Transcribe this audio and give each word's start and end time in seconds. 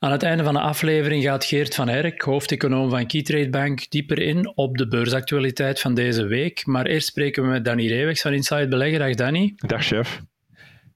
Aan 0.00 0.12
het 0.12 0.22
einde 0.22 0.44
van 0.44 0.54
de 0.54 0.60
aflevering 0.60 1.22
gaat 1.22 1.44
Geert 1.44 1.74
van 1.74 1.88
Erk, 1.88 2.22
hoofdeconoom 2.22 2.90
van 2.90 3.06
Keytrade 3.06 3.50
Bank, 3.50 3.90
dieper 3.90 4.18
in 4.18 4.52
op 4.56 4.76
de 4.76 4.88
beursactualiteit 4.88 5.80
van 5.80 5.94
deze 5.94 6.26
week. 6.26 6.66
Maar 6.66 6.86
eerst 6.86 7.06
spreken 7.06 7.42
we 7.42 7.48
met 7.48 7.64
Danny 7.64 7.86
Reewegs 7.86 8.20
van 8.20 8.32
Inside 8.32 8.68
Beleggen. 8.68 8.98
Dag 8.98 9.14
Danny. 9.14 9.52
Dag 9.56 9.84
chef. 9.84 10.20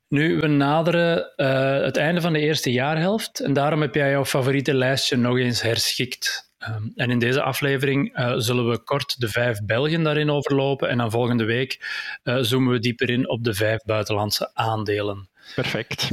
Nu, 0.09 0.41
we 0.41 0.47
naderen 0.47 1.33
uh, 1.37 1.81
het 1.81 1.97
einde 1.97 2.21
van 2.21 2.33
de 2.33 2.39
eerste 2.39 2.73
jaarhelft 2.73 3.41
en 3.41 3.53
daarom 3.53 3.81
heb 3.81 3.95
jij 3.95 4.11
jouw 4.11 4.25
favoriete 4.25 4.75
lijstje 4.75 5.17
nog 5.17 5.39
eens 5.39 5.63
herschikt. 5.63 6.51
Um, 6.69 6.93
en 6.95 7.11
in 7.11 7.19
deze 7.19 7.43
aflevering 7.43 8.19
uh, 8.19 8.33
zullen 8.37 8.69
we 8.69 8.79
kort 8.79 9.21
de 9.21 9.29
vijf 9.29 9.65
Belgen 9.65 10.03
daarin 10.03 10.31
overlopen 10.31 10.89
en 10.89 10.99
dan 10.99 11.11
volgende 11.11 11.45
week 11.45 11.81
uh, 12.25 12.37
zoomen 12.41 12.73
we 12.73 12.79
dieper 12.79 13.11
in 13.11 13.29
op 13.29 13.45
de 13.45 13.55
vijf 13.55 13.83
buitenlandse 13.83 14.51
aandelen. 14.55 15.29
Perfect. 15.55 16.11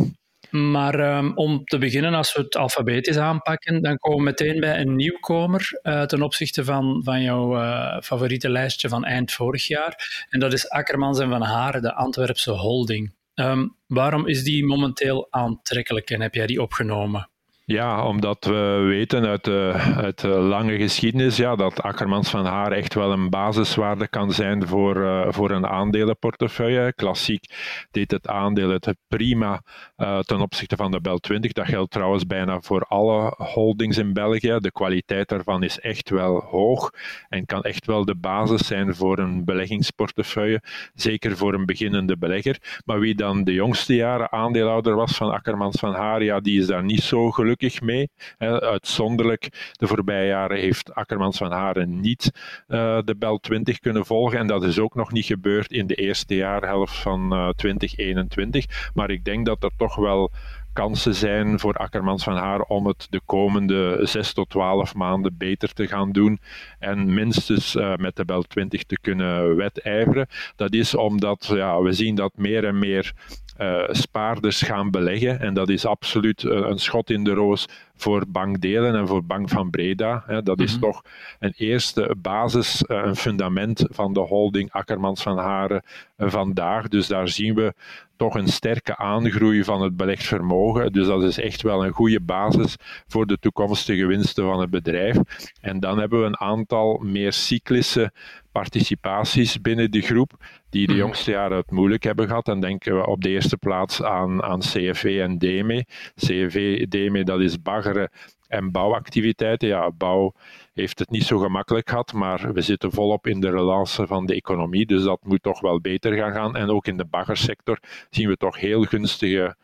Maar 0.49 1.17
um, 1.17 1.31
om 1.35 1.63
te 1.63 1.77
beginnen, 1.77 2.13
als 2.13 2.34
we 2.34 2.41
het 2.41 2.55
alfabetisch 2.55 3.17
aanpakken, 3.17 3.81
dan 3.81 3.98
komen 3.98 4.17
we 4.17 4.23
meteen 4.23 4.59
bij 4.59 4.80
een 4.80 4.95
nieuwkomer 4.95 5.80
uh, 5.84 6.03
ten 6.03 6.21
opzichte 6.21 6.63
van, 6.63 7.02
van 7.03 7.21
jouw 7.21 7.55
uh, 7.55 7.98
favoriete 8.02 8.49
lijstje 8.49 8.90
van 8.90 9.05
eind 9.05 9.31
vorig 9.31 9.67
jaar. 9.67 10.26
En 10.30 10.40
dat 10.40 10.54
is 10.54 10.70
Akkermans 10.70 11.20
en 11.20 11.30
Van 11.30 11.41
Haren, 11.41 11.82
de 11.82 11.93
Antwerpse 11.93 12.51
holding. 12.51 13.13
Um, 13.35 13.76
waarom 13.88 14.27
is 14.27 14.43
die 14.43 14.65
momenteel 14.65 15.27
aantrekkelijk 15.29 16.10
en 16.10 16.21
heb 16.21 16.34
jij 16.34 16.48
die 16.48 16.62
opgenomen? 16.62 17.29
Ja, 17.71 18.05
omdat 18.05 18.45
we 18.45 18.85
weten 18.87 19.25
uit 19.25 19.43
de, 19.43 19.73
uit 20.05 20.20
de 20.21 20.27
lange 20.27 20.77
geschiedenis 20.77 21.37
ja, 21.37 21.55
dat 21.55 21.81
Akkermans 21.81 22.29
van 22.29 22.45
Haar 22.45 22.71
echt 22.71 22.93
wel 22.93 23.11
een 23.11 23.29
basiswaarde 23.29 24.07
kan 24.07 24.31
zijn 24.31 24.67
voor, 24.67 24.98
uh, 24.98 25.27
voor 25.29 25.51
een 25.51 25.67
aandelenportefeuille. 25.67 26.93
Klassiek 26.93 27.43
deed 27.91 28.11
het 28.11 28.27
aandeel 28.27 28.70
het 28.70 28.95
prima 29.07 29.61
uh, 29.98 30.20
ten 30.20 30.39
opzichte 30.41 30.76
van 30.76 30.91
de 30.91 31.01
Bel 31.01 31.17
20. 31.17 31.51
Dat 31.51 31.67
geldt 31.67 31.91
trouwens 31.91 32.26
bijna 32.26 32.61
voor 32.61 32.81
alle 32.81 33.34
holdings 33.37 33.98
in 33.98 34.13
België. 34.13 34.57
De 34.59 34.71
kwaliteit 34.71 35.29
daarvan 35.29 35.63
is 35.63 35.79
echt 35.79 36.09
wel 36.09 36.39
hoog 36.39 36.91
en 37.27 37.45
kan 37.45 37.61
echt 37.61 37.85
wel 37.85 38.05
de 38.05 38.15
basis 38.15 38.67
zijn 38.67 38.95
voor 38.95 39.20
een 39.20 39.45
beleggingsportefeuille. 39.45 40.61
Zeker 40.93 41.37
voor 41.37 41.54
een 41.54 41.65
beginnende 41.65 42.17
belegger. 42.17 42.81
Maar 42.85 42.99
wie 42.99 43.15
dan 43.15 43.43
de 43.43 43.54
jongste 43.54 43.95
jaren 43.95 44.31
aandeelhouder 44.31 44.95
was 44.95 45.17
van 45.17 45.31
Akkermans 45.31 45.79
van 45.79 45.93
Haar, 45.93 46.23
ja, 46.23 46.39
die 46.39 46.59
is 46.59 46.67
daar 46.67 46.83
niet 46.83 47.04
zo 47.04 47.31
gelukkig 47.31 47.57
mee. 47.82 48.10
Uitzonderlijk, 48.38 49.71
de 49.71 49.88
voorbije 49.88 50.27
jaren 50.27 50.60
heeft 50.60 50.93
Akkermans 50.93 51.38
van 51.38 51.52
Haren 51.52 51.99
niet 51.99 52.32
uh, 52.68 52.99
de 53.05 53.16
Bel 53.16 53.38
20 53.38 53.79
kunnen 53.79 54.05
volgen. 54.05 54.40
En 54.40 54.48
dat 54.48 54.63
is 54.63 54.79
ook 54.79 54.96
nog 54.96 55.12
niet 55.12 55.26
gebeurd 55.26 55.71
in 55.71 55.88
de 55.88 55.96
eerste 55.96 56.35
jaarhelft 56.35 56.96
van 56.96 57.34
uh, 57.34 57.49
2021. 57.49 58.91
Maar 58.93 59.10
ik 59.10 59.24
denk 59.24 59.46
dat 59.46 59.63
er 59.63 59.71
toch 59.77 59.96
wel 59.96 60.32
kansen 60.74 61.16
zijn 61.16 61.60
voor 61.60 61.74
Akkermans 61.74 62.24
van 62.24 62.38
Haar 62.38 62.62
om 62.62 62.88
het 62.88 63.07
de 63.10 63.21
komende 63.26 63.99
6 64.01 64.34
tot 64.34 64.50
12 64.50 64.96
maanden 64.96 65.38
beter 65.38 65.73
te 65.73 65.88
gaan 65.88 66.12
doen 66.12 66.40
en 66.79 67.13
minstens 67.13 67.75
uh, 67.75 67.96
met 67.96 68.16
de 68.16 68.25
Bel 68.25 68.44
20 68.44 68.84
te 68.84 68.97
kunnen 69.01 69.56
wedijveren. 69.56 70.28
Dat 70.56 70.73
is 70.73 70.96
omdat 70.96 71.46
ja, 71.53 71.81
we 71.81 71.91
zien 71.91 72.16
dat 72.16 72.31
meer 72.35 72.66
en 72.66 72.79
meer 72.79 73.13
uh, 73.59 73.84
spaarders 73.90 74.62
gaan 74.62 74.91
beleggen. 74.91 75.39
En 75.39 75.53
dat 75.53 75.69
is 75.69 75.85
absoluut 75.85 76.44
uh, 76.44 76.51
een 76.51 76.79
schot 76.79 77.09
in 77.09 77.23
de 77.23 77.33
roos 77.33 77.67
voor 77.95 78.23
bankdelen 78.28 78.95
en 78.95 79.07
voor 79.07 79.23
Bank 79.23 79.50
van 79.50 79.69
Breda. 79.69 80.23
Hè. 80.25 80.44
Dat 80.44 80.59
is 80.59 80.75
mm 80.75 80.81
-hmm. 80.81 80.91
toch 80.91 81.01
een 81.39 81.53
eerste 81.57 82.16
basis, 82.17 82.83
uh, 82.88 83.01
een 83.06 83.16
fundament 83.16 83.85
van 83.89 84.13
de 84.13 84.19
holding 84.19 84.72
Akkermans 84.72 85.22
van 85.22 85.38
Haren 85.38 85.83
vandaag. 86.17 86.88
Dus 86.88 87.07
daar 87.07 87.28
zien 87.28 87.56
we 87.56 87.73
toch 88.19 88.35
een 88.35 88.47
sterke 88.47 88.97
aangroei 88.97 89.63
van 89.63 89.81
het 89.81 89.97
belegd 89.97 90.24
vermogen. 90.24 90.91
Dus 90.91 91.07
dat 91.07 91.24
is 91.24 91.40
echt 91.40 91.62
wel 91.62 91.85
een 91.85 91.91
goede 91.91 92.19
basis 92.19 92.75
voor 93.07 93.25
de 93.25 93.38
toekomstige 93.40 94.06
winsten 94.06 94.44
van 94.44 94.59
het 94.59 94.69
bedrijf. 94.69 95.18
En 95.62 95.80
dan 95.80 96.00
hebben 96.00 96.19
we 96.19 96.25
een 96.25 96.40
aantal 96.40 96.97
meer 96.97 97.34
cyclische 97.34 98.12
participaties 98.52 99.62
binnen 99.62 99.91
de 99.91 100.02
groep, 100.02 100.31
die 100.69 100.88
de 100.88 100.96
jongste 100.96 101.31
jaren 101.31 101.57
het 101.57 101.72
moeilijk 101.72 102.03
hebben 102.03 102.28
gehad. 102.28 102.46
Dan 102.46 102.62
denken 102.62 102.96
we 102.96 103.06
op 103.06 103.22
de 103.22 103.30
eerste 103.30 103.57
plaats 103.57 104.03
aan, 104.03 104.44
aan 104.44 104.59
CFV 104.59 105.19
en 105.22 105.38
DME. 105.38 105.86
CFV, 106.16 106.88
DME, 106.88 107.24
dat 107.24 107.40
is 107.40 107.62
baggeren 107.62 108.09
en 108.47 108.72
bouwactiviteiten. 108.72 109.68
Ja, 109.68 109.91
bouw 109.91 110.34
heeft 110.79 111.00
het 111.00 111.09
niet 111.09 111.23
zo 111.23 111.38
gemakkelijk 111.38 111.90
gehad, 111.90 112.13
maar 112.13 112.53
we 112.53 112.62
zitten 112.62 112.91
volop 112.91 113.28
in 113.28 113.40
de 113.40 113.50
relance 113.50 114.07
van 114.07 114.25
de 114.25 114.35
economie, 114.35 114.85
dus 114.85 115.03
dat 115.03 115.19
moet 115.23 115.44
toch 115.44 115.59
wel 115.59 115.81
beter 115.81 116.13
gaan 116.13 116.34
gaan. 116.34 116.56
En 116.56 116.69
ook 116.69 116.88
in 116.88 116.97
de 116.97 117.06
baggersector 117.06 117.79
zien 118.09 118.28
we 118.28 118.35
toch 118.35 118.59
heel 118.59 118.84
gunstige 118.84 119.56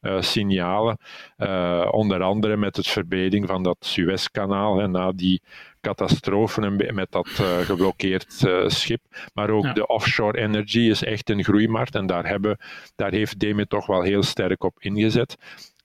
uh, 0.00 0.20
signalen. 0.20 0.98
Uh, 1.38 1.88
onder 1.90 2.22
andere 2.22 2.56
met 2.56 2.76
het 2.76 2.86
verbreding 2.86 3.46
van 3.46 3.62
dat 3.62 3.76
Suezkanaal 3.80 4.80
en 4.80 4.90
na 4.90 5.12
die 5.12 5.42
catastrofen 5.80 6.94
met 6.94 7.10
dat 7.10 7.28
uh, 7.40 7.58
geblokkeerd 7.58 8.46
schip. 8.66 9.00
Maar 9.34 9.50
ook 9.50 9.64
ja. 9.64 9.72
de 9.72 9.86
offshore 9.86 10.38
energy 10.38 10.80
is 10.80 11.04
echt 11.04 11.30
een 11.30 11.44
groeimarkt 11.44 11.94
en 11.94 12.06
daar, 12.06 12.26
hebben, 12.26 12.58
daar 12.96 13.12
heeft 13.12 13.38
DEME 13.38 13.66
toch 13.66 13.86
wel 13.86 14.02
heel 14.02 14.22
sterk 14.22 14.64
op 14.64 14.74
ingezet. 14.78 15.36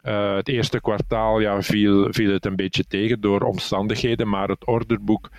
Uh, 0.06 0.36
het 0.36 0.48
eerste 0.48 0.82
kwartaal 0.82 1.40
ja, 1.40 1.62
viel, 1.62 2.14
viel 2.14 2.32
het 2.32 2.46
een 2.46 2.56
beetje 2.56 2.84
tegen 2.88 3.22
door 3.22 3.42
omstandigheden, 3.42 4.30
maar 4.30 4.48
het 4.48 4.66
orderboek 4.66 5.30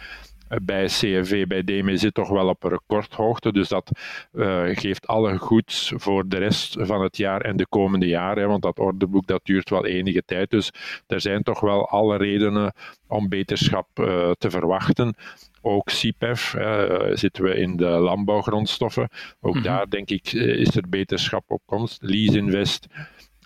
bij 0.62 0.84
CFV, 0.84 1.46
bij 1.46 1.64
DME 1.64 1.96
zit 1.96 2.14
toch 2.14 2.28
wel 2.28 2.48
op 2.48 2.64
een 2.64 2.70
recordhoogte. 2.70 3.52
Dus 3.52 3.68
dat 3.68 3.90
uh, 4.32 4.62
geeft 4.66 5.06
alle 5.06 5.36
goeds 5.36 5.92
voor 5.96 6.28
de 6.28 6.38
rest 6.38 6.76
van 6.78 7.02
het 7.02 7.16
jaar 7.16 7.40
en 7.40 7.56
de 7.56 7.66
komende 7.66 8.06
jaren. 8.06 8.48
Want 8.48 8.62
dat 8.62 8.78
orderboek 8.78 9.26
dat 9.26 9.40
duurt 9.44 9.70
wel 9.70 9.86
enige 9.86 10.22
tijd. 10.24 10.50
Dus 10.50 10.70
er 11.06 11.20
zijn 11.20 11.42
toch 11.42 11.60
wel 11.60 11.88
alle 11.88 12.16
redenen 12.16 12.72
om 13.06 13.28
beterschap 13.28 13.88
uh, 13.94 14.30
te 14.30 14.50
verwachten. 14.50 15.14
Ook 15.60 15.90
CIPEF 15.90 16.54
uh, 16.54 17.00
zitten 17.12 17.44
we 17.44 17.54
in 17.54 17.76
de 17.76 17.88
landbouwgrondstoffen. 17.88 19.08
Ook 19.40 19.54
mm 19.54 19.60
-hmm. 19.60 19.62
daar 19.62 19.88
denk 19.88 20.10
ik 20.10 20.32
is 20.32 20.76
er 20.76 20.88
beterschap 20.88 21.44
op 21.46 21.62
komst. 21.64 22.02
Lease 22.02 22.36
Invest 22.36 22.86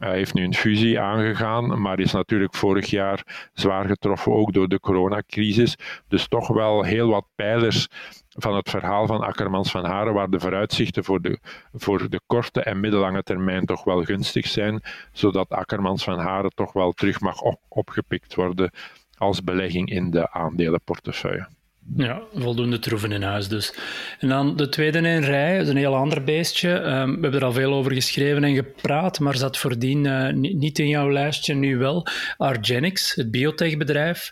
hij 0.01 0.17
heeft 0.17 0.35
nu 0.35 0.45
een 0.45 0.55
fusie 0.55 1.01
aangegaan, 1.01 1.81
maar 1.81 2.01
is 2.01 2.13
natuurlijk 2.13 2.55
vorig 2.55 2.87
jaar 2.87 3.49
zwaar 3.53 3.87
getroffen 3.87 4.33
ook 4.33 4.53
door 4.53 4.69
de 4.69 4.81
coronacrisis. 4.81 5.77
Dus 6.09 6.29
toch 6.29 6.49
wel 6.49 6.83
heel 6.83 7.09
wat 7.09 7.27
pijlers 7.35 7.89
van 8.29 8.57
het 8.57 8.71
verhaal 8.71 9.07
van 9.07 9.21
Akkermans 9.21 9.71
van 9.71 9.85
Haren, 9.85 10.15
waar 10.15 10.31
de 10.31 10.41
vooruitzichten 10.41 11.05
voor 11.05 11.21
de, 11.21 11.39
voor 11.73 12.11
de 12.11 12.21
korte 12.27 12.63
en 12.63 12.81
middellange 12.81 13.23
termijn 13.23 13.65
toch 13.65 13.85
wel 13.85 14.05
gunstig 14.05 14.47
zijn, 14.47 14.83
zodat 15.13 15.49
Akkermans 15.49 16.05
van 16.05 16.19
Haren 16.19 16.55
toch 16.55 16.73
wel 16.73 16.93
terug 16.93 17.21
mag 17.21 17.41
op, 17.41 17.61
opgepikt 17.69 18.35
worden 18.35 18.71
als 19.17 19.45
belegging 19.45 19.91
in 19.91 20.11
de 20.11 20.31
aandelenportefeuille. 20.31 21.49
Ja, 21.97 22.23
voldoende 22.35 22.79
troeven 22.79 23.13
in 23.13 23.23
huis 23.23 23.49
dus. 23.49 23.75
En 24.19 24.29
dan 24.29 24.57
de 24.57 24.69
tweede 24.69 24.99
in 24.99 25.23
rij, 25.23 25.53
dat 25.53 25.63
is 25.63 25.69
een 25.69 25.77
heel 25.77 25.97
ander 25.97 26.25
beestje. 26.25 26.71
Um, 26.71 27.15
we 27.15 27.21
hebben 27.21 27.41
er 27.41 27.45
al 27.45 27.53
veel 27.53 27.73
over 27.73 27.93
geschreven 27.93 28.45
en 28.45 28.55
gepraat, 28.55 29.21
maar 29.21 29.37
zat 29.37 29.59
voordien 29.59 30.05
uh, 30.05 30.33
niet 30.33 30.79
in 30.79 30.89
jouw 30.89 31.11
lijstje, 31.11 31.55
nu 31.55 31.77
wel. 31.77 32.07
Argenix, 32.37 33.15
het 33.15 33.31
biotechbedrijf, 33.31 34.31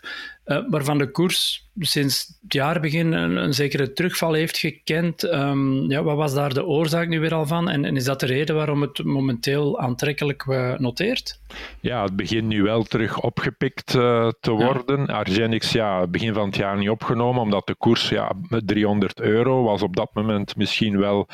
waarvan 0.69 0.97
de 0.97 1.11
koers 1.11 1.69
sinds 1.79 2.37
het 2.41 2.53
jaarbegin 2.53 3.11
een, 3.11 3.35
een 3.35 3.53
zekere 3.53 3.93
terugval 3.93 4.33
heeft 4.33 4.57
gekend. 4.57 5.23
Um, 5.23 5.91
ja, 5.91 6.03
wat 6.03 6.15
was 6.15 6.33
daar 6.33 6.53
de 6.53 6.65
oorzaak 6.65 7.07
nu 7.07 7.19
weer 7.19 7.33
al 7.33 7.45
van? 7.45 7.69
En, 7.69 7.85
en 7.85 7.95
is 7.95 8.03
dat 8.03 8.19
de 8.19 8.25
reden 8.25 8.55
waarom 8.55 8.81
het 8.81 9.03
momenteel 9.03 9.79
aantrekkelijk 9.79 10.45
uh, 10.45 10.77
noteert? 10.77 11.39
Ja, 11.79 12.03
het 12.03 12.15
begint 12.15 12.47
nu 12.47 12.63
wel 12.63 12.83
terug 12.83 13.21
opgepikt 13.21 13.93
uh, 13.93 14.29
te 14.39 14.51
worden. 14.51 14.99
Ja. 14.99 15.13
Argenix, 15.13 15.71
ja, 15.71 16.07
begin 16.07 16.33
van 16.33 16.45
het 16.45 16.55
jaar 16.55 16.77
niet 16.77 16.89
opgenomen, 16.89 17.41
omdat 17.41 17.67
de 17.67 17.75
koers 17.75 18.09
ja, 18.09 18.31
300 18.65 19.19
euro 19.19 19.63
was 19.63 19.81
op 19.81 19.95
dat 19.95 20.09
moment 20.13 20.55
misschien 20.55 20.99
wel 20.99 21.27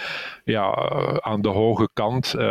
ja, 0.43 0.75
aan 1.19 1.41
de 1.41 1.49
hoge 1.49 1.89
kant. 1.93 2.33
Uh, 2.37 2.41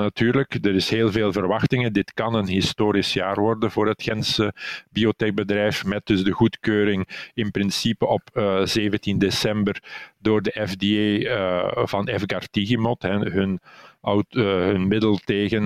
natuurlijk, 0.00 0.58
er 0.62 0.74
is 0.74 0.90
heel 0.90 1.12
veel 1.12 1.32
verwachtingen. 1.32 1.92
Dit 1.92 2.12
kan 2.12 2.34
een 2.34 2.48
historisch 2.48 3.12
jaar 3.12 3.40
worden 3.40 3.70
voor 3.70 3.88
het 3.88 4.02
Gentse 4.02 4.54
biotechbedrijf, 4.90 5.84
met 5.84 6.06
dus 6.14 6.24
de 6.24 6.30
goedkeuring 6.30 7.30
in 7.34 7.50
principe 7.50 8.06
op 8.06 8.30
uh, 8.34 8.64
17 8.64 9.18
december 9.18 9.82
door 10.24 10.42
de 10.42 10.66
FDA 10.66 11.76
uh, 11.76 11.86
van 11.86 12.08
Efgartigimod, 12.08 13.02
hè, 13.02 13.18
hun 13.18 13.60
een 14.04 14.88
middel 14.88 15.16
tegen 15.24 15.62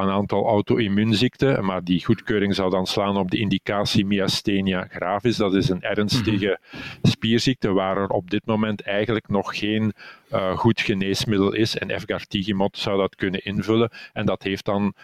een 0.00 0.10
aantal 0.10 0.46
auto-immuunziekten, 0.46 1.64
maar 1.64 1.84
die 1.84 2.04
goedkeuring 2.04 2.54
zou 2.54 2.70
dan 2.70 2.86
slaan 2.86 3.16
op 3.16 3.30
de 3.30 3.38
indicatie 3.38 4.06
myasthenia 4.06 4.86
gravis. 4.90 5.36
Dat 5.36 5.54
is 5.54 5.68
een 5.68 5.82
ernstige 5.82 6.58
mhm. 6.70 6.82
spierziekte 7.02 7.72
waar 7.72 7.96
er 7.96 8.08
op 8.08 8.30
dit 8.30 8.46
moment 8.46 8.82
eigenlijk 8.82 9.28
nog 9.28 9.58
geen 9.58 9.92
goed 10.54 10.80
geneesmiddel 10.80 11.52
is. 11.52 11.78
En 11.78 11.90
Efgartigimod 11.90 12.78
zou 12.78 12.98
dat 12.98 13.14
kunnen 13.14 13.44
invullen. 13.44 13.90
En 14.12 14.26
dat 14.26 14.42
heeft 14.42 14.64
dan 14.64 14.94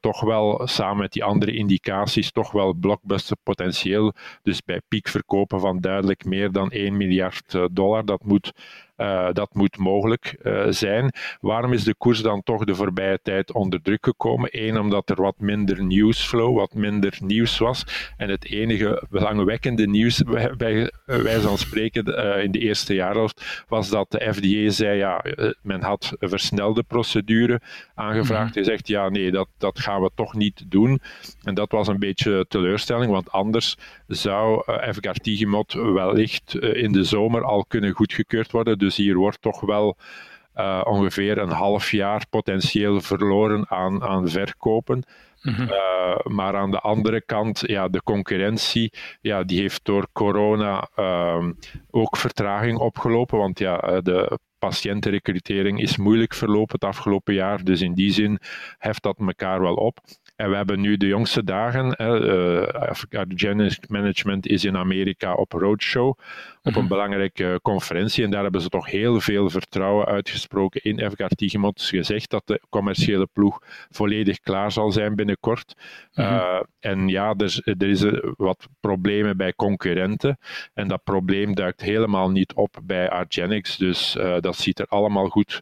toch 0.00 0.20
wel 0.20 0.66
samen 0.66 0.98
met 0.98 1.12
die 1.12 1.24
andere 1.24 1.52
indicaties 1.52 2.30
toch 2.30 2.52
wel 2.52 2.74
blockbuster 2.74 3.36
potentieel. 3.42 4.12
Dus 4.42 4.62
bij 4.64 4.80
piekverkopen 4.88 5.60
van 5.60 5.80
duidelijk 5.80 6.24
meer 6.24 6.52
dan 6.52 6.70
1 6.70 6.96
miljard 6.96 7.58
dollar. 7.70 8.04
Dat 8.04 8.24
moet 8.24 8.43
it 8.48 8.54
uh, 8.96 9.28
dat 9.32 9.54
moet 9.54 9.78
mogelijk 9.78 10.36
uh, 10.42 10.66
zijn. 10.68 11.12
Waarom 11.40 11.72
is 11.72 11.84
de 11.84 11.94
koers 11.94 12.22
dan 12.22 12.42
toch 12.42 12.64
de 12.64 12.74
voorbije 12.74 13.18
tijd 13.22 13.52
onder 13.52 13.82
druk 13.82 14.04
gekomen? 14.04 14.48
Eén, 14.52 14.78
omdat 14.78 15.10
er 15.10 15.22
wat 15.22 15.38
minder 15.38 15.82
nieuwsflow, 15.82 16.56
wat 16.56 16.74
minder 16.74 17.18
nieuws 17.22 17.58
was. 17.58 18.12
En 18.16 18.28
het 18.28 18.44
enige 18.44 19.02
belangwekkende 19.10 19.86
nieuws, 19.86 20.22
bij 20.56 20.90
wijze 21.04 21.40
van 21.40 21.58
spreken, 21.58 22.08
uh, 22.08 22.42
in 22.42 22.50
de 22.50 22.58
eerste 22.58 22.94
jaarhelft, 22.94 23.64
was 23.68 23.88
dat 23.88 24.10
de 24.10 24.32
FDA 24.34 24.70
zei, 24.70 24.98
ja, 24.98 25.24
men 25.62 25.82
had 25.82 26.12
een 26.18 26.28
versnelde 26.28 26.82
procedure 26.82 27.60
aangevraagd. 27.94 28.54
Hij 28.54 28.64
zegt, 28.64 28.88
ja, 28.88 29.08
nee, 29.08 29.30
dat, 29.30 29.48
dat 29.58 29.80
gaan 29.80 30.02
we 30.02 30.10
toch 30.14 30.34
niet 30.34 30.64
doen. 30.68 31.00
En 31.42 31.54
dat 31.54 31.70
was 31.70 31.88
een 31.88 31.98
beetje 31.98 32.44
teleurstelling, 32.48 33.10
want 33.10 33.30
anders 33.30 33.76
zou 34.06 34.62
uh, 34.66 34.92
F-Gartigimod 34.92 35.72
wellicht 35.72 36.54
in 36.54 36.92
de 36.92 37.04
zomer 37.04 37.44
al 37.44 37.64
kunnen 37.64 37.92
goedgekeurd 37.92 38.50
worden. 38.50 38.78
Dus 38.84 38.96
hier 38.96 39.16
wordt 39.16 39.42
toch 39.42 39.60
wel 39.60 39.96
uh, 40.56 40.80
ongeveer 40.84 41.38
een 41.38 41.50
half 41.50 41.90
jaar 41.90 42.26
potentieel 42.30 43.00
verloren 43.00 43.70
aan, 43.70 44.02
aan 44.02 44.28
verkopen. 44.28 45.04
-hmm. 45.44 45.68
uh, 45.70 46.16
maar 46.34 46.56
aan 46.56 46.70
de 46.70 46.78
andere 46.78 47.20
kant, 47.20 47.62
ja, 47.66 47.88
de 47.88 48.02
concurrentie, 48.02 48.92
ja, 49.20 49.42
die 49.42 49.60
heeft 49.60 49.84
door 49.84 50.06
corona 50.12 50.88
uh, 50.96 51.48
ook 51.90 52.16
vertraging 52.16 52.78
opgelopen. 52.78 53.38
Want 53.38 53.58
ja, 53.58 53.80
eh, 53.80 53.98
de 54.02 54.38
patiëntenrecrutering 54.58 55.80
is 55.80 55.96
moeilijk 55.96 56.34
verlopen 56.34 56.74
het 56.74 56.84
afgelopen 56.84 57.34
jaar. 57.34 57.64
Dus 57.64 57.80
in 57.80 57.94
die 57.94 58.12
zin 58.12 58.38
heft 58.78 59.02
dat 59.02 59.18
elkaar 59.18 59.60
wel 59.60 59.74
op. 59.74 59.98
En 60.36 60.50
we 60.50 60.56
hebben 60.56 60.80
nu 60.80 60.96
de 60.96 61.06
jongste 61.06 61.44
dagen, 61.44 61.96
uh, 62.00 63.78
Management 63.88 64.46
is 64.46 64.64
in 64.64 64.76
Amerika 64.76 65.34
op 65.34 65.52
roadshow, 65.52 66.08
op 66.08 66.18
een 66.62 66.72
mhm. 66.72 66.86
belangrijke 66.86 67.58
conferentie. 67.62 68.24
En 68.24 68.30
daar 68.30 68.42
hebben 68.42 68.60
ze 68.60 68.68
toch 68.68 68.86
heel 68.86 69.20
veel 69.20 69.50
vertrouwen 69.50 70.06
uitgesproken 70.06 70.82
in 70.82 71.10
FK 71.10 71.28
Tigimot. 71.34 71.82
gezegd 71.82 72.30
dat 72.30 72.46
de 72.46 72.60
commerciële 72.70 73.28
ploeg 73.32 73.62
volledig 73.90 74.40
klaar 74.40 74.72
zal 74.72 74.92
zijn 74.92 75.14
binnenkort. 75.14 75.74
Mhm. 76.14 76.26
Uh, 76.26 76.60
en 76.80 77.08
ja, 77.08 77.34
er, 77.36 77.74
er 77.78 77.88
is 77.88 78.04
wat 78.36 78.68
problemen 78.80 79.36
bij 79.36 79.52
concurrenten. 79.54 80.38
En 80.74 80.88
dat 80.88 81.04
probleem 81.04 81.54
duikt 81.54 81.80
helemaal 81.80 82.30
niet 82.30 82.54
op 82.54 82.76
bij 82.82 83.10
Argenix. 83.10 83.76
Dus 83.76 84.16
uh, 84.16 84.36
dat 84.40 84.56
ziet 84.56 84.78
er 84.78 84.86
allemaal 84.86 85.28
goed 85.28 85.60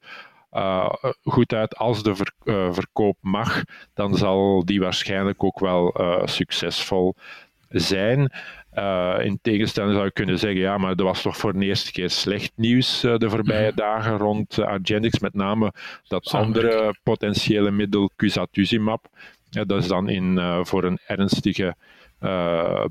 uh, 0.53 0.93
goed 1.23 1.55
uit. 1.55 1.77
Als 1.77 2.03
de 2.03 2.15
ver, 2.15 2.33
uh, 2.45 2.73
verkoop 2.73 3.17
mag, 3.21 3.63
dan 3.95 4.15
zal 4.15 4.65
die 4.65 4.81
waarschijnlijk 4.81 5.45
ook 5.45 5.59
wel 5.59 6.01
uh, 6.01 6.27
succesvol 6.27 7.15
zijn. 7.69 8.33
in 9.19 9.39
tegenstelling 9.43 9.93
zou 9.93 10.05
je 10.05 10.13
kunnen 10.13 10.39
zeggen, 10.39 10.61
ja, 10.61 10.79
maar 10.79 10.95
er 10.95 11.05
was 11.05 11.23
toch 11.23 11.37
voor 11.37 11.53
de 11.53 11.65
eerste 11.65 11.93
keer 11.93 12.11
slecht 12.11 12.53
nieuws 12.55 13.01
de 13.01 13.31
voorbije 13.31 13.69
mhm. 13.69 13.77
dagen 13.77 14.17
rond 14.17 14.59
Argenix, 14.59 15.19
met 15.19 15.35
name 15.35 15.73
dat 16.09 16.33
andere 16.33 16.97
potentiële 17.03 17.71
middel 17.71 18.11
Cusatuzumab. 18.17 19.07
Dat 19.51 19.73
is 19.73 19.87
dan 19.87 20.09
in, 20.09 20.41
voor 20.63 20.85
een 20.85 20.99
ernstige 21.07 21.77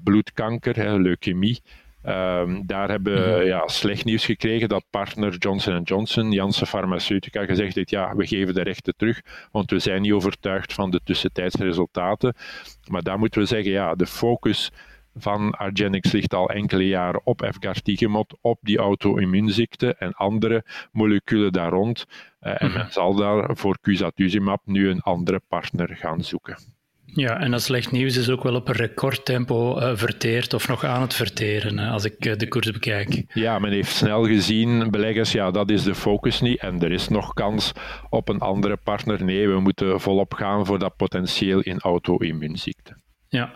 bloedkanker, 0.03 0.75
hè, 0.75 0.97
leukemie. 0.97 1.61
Um, 2.05 2.65
daar 2.65 2.89
hebben 2.89 3.13
we 3.13 3.37
mhm. 3.37 3.45
ja, 3.45 3.67
slecht 3.67 4.05
nieuws 4.05 4.25
gekregen 4.25 4.69
dat 4.69 4.85
partner 4.89 5.37
Johnson 5.37 5.81
Johnson, 5.81 6.31
Janssen 6.31 6.67
Pharmaceutica, 6.67 7.45
gezegd 7.45 7.75
heeft: 7.75 7.89
ja, 7.89 8.15
we 8.15 8.27
geven 8.27 8.53
de 8.53 8.63
rechten 8.63 8.93
terug, 8.97 9.21
want 9.51 9.69
we 9.69 9.79
zijn 9.79 10.01
niet 10.01 10.11
overtuigd 10.11 10.73
van 10.73 10.91
de 10.91 11.01
tussentijdse 11.03 11.63
resultaten. 11.63 12.35
Maar 12.89 13.01
daar 13.01 13.19
moeten 13.19 13.41
we 13.41 13.47
zeggen: 13.47 13.71
ja, 13.71 13.95
de 13.95 14.07
focus 14.07 14.71
van 15.15 15.51
Argenix 15.51 16.11
ligt 16.11 16.33
al 16.33 16.49
enkele 16.49 16.87
jaren 16.87 17.21
op 17.23 17.41
Efgartigimod, 17.41 18.37
op 18.41 18.59
die 18.61 18.77
auto-immuunziekte 18.77 19.95
en 19.95 20.13
andere 20.13 20.63
moleculen 20.91 21.51
daar 21.51 21.71
rond. 21.71 22.05
Uh, 22.41 22.61
en 22.61 22.67
mhm. 22.67 22.77
men 22.77 22.91
zal 22.91 23.15
daar 23.15 23.57
voor 23.57 23.77
Cusatuzumab 23.81 24.61
nu 24.65 24.89
een 24.89 25.01
andere 25.01 25.41
partner 25.47 25.95
gaan 25.95 26.23
zoeken. 26.23 26.57
Ja, 27.13 27.39
en 27.39 27.51
dat 27.51 27.61
slecht 27.61 27.91
nieuws 27.91 28.17
is 28.17 28.29
ook 28.29 28.43
wel 28.43 28.55
op 28.55 28.67
een 28.67 28.75
recordtempo 28.75 29.79
uh, 29.79 29.91
verteerd 29.93 30.53
of 30.53 30.67
nog 30.67 30.83
aan 30.83 31.01
het 31.01 31.13
verteren, 31.13 31.79
als 31.79 32.05
ik 32.05 32.25
uh, 32.25 32.35
de 32.35 32.47
koers 32.47 32.71
bekijk. 32.71 33.23
Ja, 33.33 33.59
men 33.59 33.71
heeft 33.71 33.95
snel 33.95 34.25
gezien, 34.25 34.91
beleggers, 34.91 35.31
ja, 35.31 35.51
dat 35.51 35.69
is 35.69 35.83
de 35.83 35.95
focus 35.95 36.41
niet 36.41 36.59
en 36.59 36.81
er 36.81 36.91
is 36.91 37.07
nog 37.07 37.33
kans 37.33 37.71
op 38.09 38.29
een 38.29 38.39
andere 38.39 38.77
partner. 38.77 39.23
Nee, 39.23 39.47
we 39.47 39.59
moeten 39.59 39.99
volop 39.99 40.33
gaan 40.33 40.65
voor 40.65 40.79
dat 40.79 40.95
potentieel 40.95 41.59
in 41.59 41.79
auto-immuunziekte. 41.79 42.97
Ja, 43.29 43.53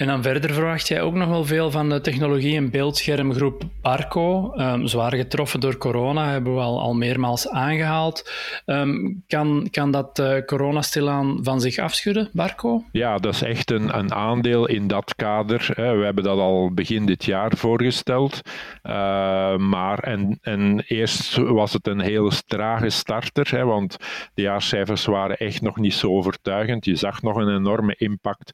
en 0.00 0.06
dan 0.06 0.22
verder 0.22 0.54
verwacht 0.54 0.88
jij 0.88 1.00
ook 1.00 1.14
nog 1.14 1.28
wel 1.28 1.44
veel 1.44 1.70
van 1.70 1.88
de 1.88 2.00
technologie- 2.00 2.56
en 2.56 2.70
beeldschermgroep 2.70 3.62
Arco. 3.82 4.52
Um, 4.56 4.86
zwaar 4.86 5.14
getroffen 5.14 5.60
door 5.60 5.76
corona, 5.76 6.30
hebben 6.30 6.54
we 6.54 6.60
al, 6.60 6.80
al 6.80 6.94
meermaals 6.94 7.48
aangehaald. 7.48 8.30
Um, 8.66 9.22
kan, 9.26 9.68
kan 9.70 9.90
dat 9.90 10.18
uh, 10.18 10.44
corona 10.46 10.82
stilaan 10.82 11.38
van 11.42 11.60
zich 11.60 11.78
afschudden, 11.78 12.28
Barco? 12.32 12.84
Ja, 12.92 13.16
dat 13.16 13.34
is 13.34 13.42
echt 13.42 13.70
een, 13.70 13.98
een 13.98 14.14
aandeel 14.14 14.66
in 14.66 14.86
dat 14.86 15.14
kader. 15.14 15.68
Hè. 15.74 15.96
We 15.96 16.04
hebben 16.04 16.24
dat 16.24 16.38
al 16.38 16.74
begin 16.74 17.06
dit 17.06 17.24
jaar 17.24 17.56
voorgesteld. 17.56 18.40
Uh, 18.82 18.92
maar 19.56 19.98
en, 19.98 20.38
en 20.42 20.84
eerst 20.86 21.36
was 21.36 21.72
het 21.72 21.86
een 21.86 22.00
heel 22.00 22.30
trage 22.46 22.90
starter, 22.90 23.50
hè, 23.50 23.64
want 23.64 23.96
de 24.34 24.42
jaarcijfers 24.42 25.04
waren 25.04 25.36
echt 25.36 25.62
nog 25.62 25.76
niet 25.76 25.94
zo 25.94 26.08
overtuigend. 26.08 26.84
Je 26.84 26.96
zag 26.96 27.22
nog 27.22 27.36
een 27.36 27.54
enorme 27.56 27.94
impact 27.98 28.52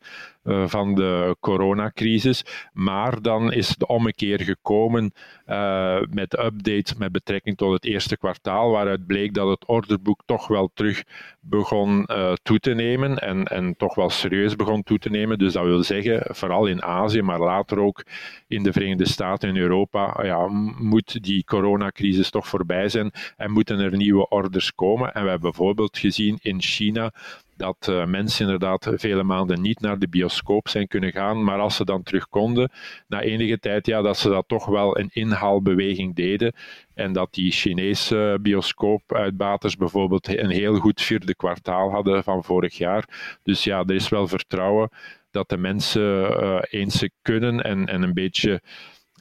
van 0.67 0.95
de 0.95 1.37
coronacrisis. 1.41 2.45
Maar 2.73 3.23
dan 3.23 3.53
is 3.53 3.77
de 3.77 3.87
ommekeer 3.87 4.41
gekomen 4.41 5.13
uh, 5.47 6.01
met 6.11 6.39
updates 6.39 6.95
met 6.95 7.13
betrekking 7.13 7.57
tot 7.57 7.73
het 7.73 7.85
eerste 7.85 8.17
kwartaal, 8.17 8.71
waaruit 8.71 9.07
bleek 9.07 9.35
dat 9.35 9.49
het 9.49 9.67
orderboek 9.67 10.23
toch 10.25 10.49
wel 10.49 10.71
terug 10.75 11.03
begon 11.41 12.05
uh, 12.07 12.33
toe 12.43 12.59
te 12.59 12.75
nemen 12.75 13.19
en, 13.19 13.45
en 13.45 13.77
toch 13.77 13.95
wel 13.95 14.11
serieus 14.11 14.57
begon 14.57 14.83
toe 14.83 14.99
te 14.99 15.11
nemen. 15.11 15.39
Dus 15.39 15.53
dat 15.53 15.65
wil 15.65 15.83
zeggen, 15.83 16.35
vooral 16.35 16.67
in 16.67 16.83
Azië, 16.83 17.23
maar 17.23 17.41
later 17.41 17.79
ook 17.79 18.05
in 18.49 18.63
de 18.63 18.73
Verenigde 18.73 19.09
Staten 19.09 19.49
en 19.49 19.57
Europa, 19.57 20.21
ja, 20.23 20.47
moet 20.79 21.23
die 21.23 21.45
coronacrisis 21.45 22.31
toch 22.31 22.49
voorbij 22.49 22.89
zijn 22.89 23.11
en 23.37 23.51
moeten 23.51 23.79
er 23.79 23.97
nieuwe 23.97 24.29
orders 24.29 24.75
komen. 24.75 25.15
En 25.15 25.23
we 25.23 25.29
hebben 25.29 25.51
bijvoorbeeld 25.51 25.99
gezien 25.99 26.39
in 26.43 26.63
China 26.63 27.13
dat 27.57 27.87
uh, 27.91 28.05
mensen 28.05 28.45
inderdaad 28.45 28.91
vele 28.95 29.23
maanden 29.23 29.61
niet 29.61 29.81
naar 29.81 29.99
de 29.99 30.09
bioscoop 30.09 30.69
zijn 30.69 30.87
kunnen 30.87 31.13
gaan, 31.13 31.45
maar 31.45 31.59
als 31.59 31.77
ze 31.77 31.85
dan 31.85 32.03
terug 32.03 32.29
konden, 32.29 32.71
na 33.09 33.21
enige 33.21 33.59
tijd, 33.59 33.87
ja, 33.87 34.03
dat 34.03 34.19
ze 34.19 34.29
dat 34.29 34.49
toch 34.49 34.67
wel 34.67 34.99
een 34.99 35.11
inhaalbeweging 35.13 36.15
deden 36.15 36.53
en 36.95 37.13
dat 37.13 37.35
die 37.35 37.53
Chinese 37.53 38.39
bioscoopuitbaters 38.43 39.77
bijvoorbeeld 39.77 40.29
een 40.29 40.51
heel 40.51 40.75
goed 40.75 41.01
vierde 41.01 41.35
kwartaal 41.35 41.91
hadden 41.91 42.25
van 42.25 42.45
vorig 42.45 42.77
jaar. 42.77 43.39
Dus 43.43 43.65
ja, 43.65 43.85
er 43.85 43.95
is 43.95 44.09
wel 44.09 44.29
vertrouwen 44.29 44.91
dat 45.31 45.49
de 45.49 45.57
mensen 45.57 46.43
uh, 46.43 46.59
eens 46.69 47.09
kunnen 47.23 47.63
en, 47.63 47.87
en 47.87 48.03
een 48.03 48.15
beetje 48.15 48.63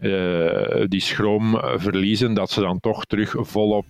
uh, 0.01 0.85
die 0.87 1.01
schroom 1.01 1.59
verliezen, 1.75 2.33
dat 2.33 2.51
ze 2.51 2.61
dan 2.61 2.79
toch 2.79 3.05
terug 3.05 3.35
volop 3.37 3.85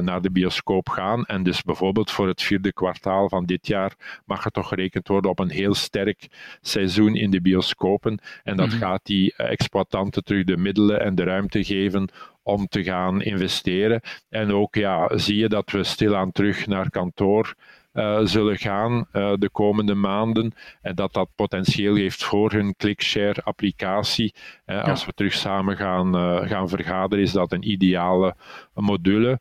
naar 0.00 0.20
de 0.20 0.30
bioscoop 0.30 0.88
gaan. 0.88 1.24
En 1.24 1.42
dus 1.42 1.62
bijvoorbeeld 1.62 2.10
voor 2.10 2.28
het 2.28 2.42
vierde 2.42 2.72
kwartaal 2.72 3.28
van 3.28 3.46
dit 3.46 3.66
jaar 3.66 4.22
mag 4.24 4.44
er 4.44 4.50
toch 4.50 4.68
gerekend 4.68 5.08
worden 5.08 5.30
op 5.30 5.38
een 5.38 5.50
heel 5.50 5.74
sterk 5.74 6.26
seizoen 6.60 7.14
in 7.16 7.30
de 7.30 7.40
bioscopen. 7.40 8.18
En 8.42 8.56
dat 8.56 8.68
mhm. 8.68 8.76
gaat 8.76 9.04
die 9.04 9.34
exploitanten 9.36 10.24
terug 10.24 10.44
de 10.44 10.56
middelen 10.56 11.00
en 11.00 11.14
de 11.14 11.24
ruimte 11.24 11.64
geven 11.64 12.08
om 12.42 12.66
te 12.66 12.84
gaan 12.84 13.22
investeren. 13.22 14.00
En 14.28 14.52
ook 14.52 14.74
ja, 14.74 15.18
zie 15.18 15.36
je 15.36 15.48
dat 15.48 15.70
we 15.70 15.84
stilaan 15.84 16.32
terug 16.32 16.66
naar 16.66 16.90
kantoor 16.90 17.54
uh, 17.96 18.20
zullen 18.24 18.56
gaan 18.56 19.06
uh, 19.12 19.32
de 19.38 19.50
komende 19.50 19.94
maanden. 19.94 20.52
En 20.82 20.94
dat 20.94 21.12
dat 21.12 21.28
potentieel 21.34 21.94
heeft 21.94 22.24
voor 22.24 22.52
hun 22.52 22.74
ClickShare 22.76 23.42
applicatie. 23.42 24.34
Ja. 24.66 24.80
Als 24.80 25.06
we 25.06 25.12
terug 25.12 25.32
samen 25.32 25.76
gaan, 25.76 26.14
gaan 26.48 26.68
vergaderen, 26.68 27.24
is 27.24 27.32
dat 27.32 27.52
een 27.52 27.70
ideale 27.70 28.34
module. 28.74 29.40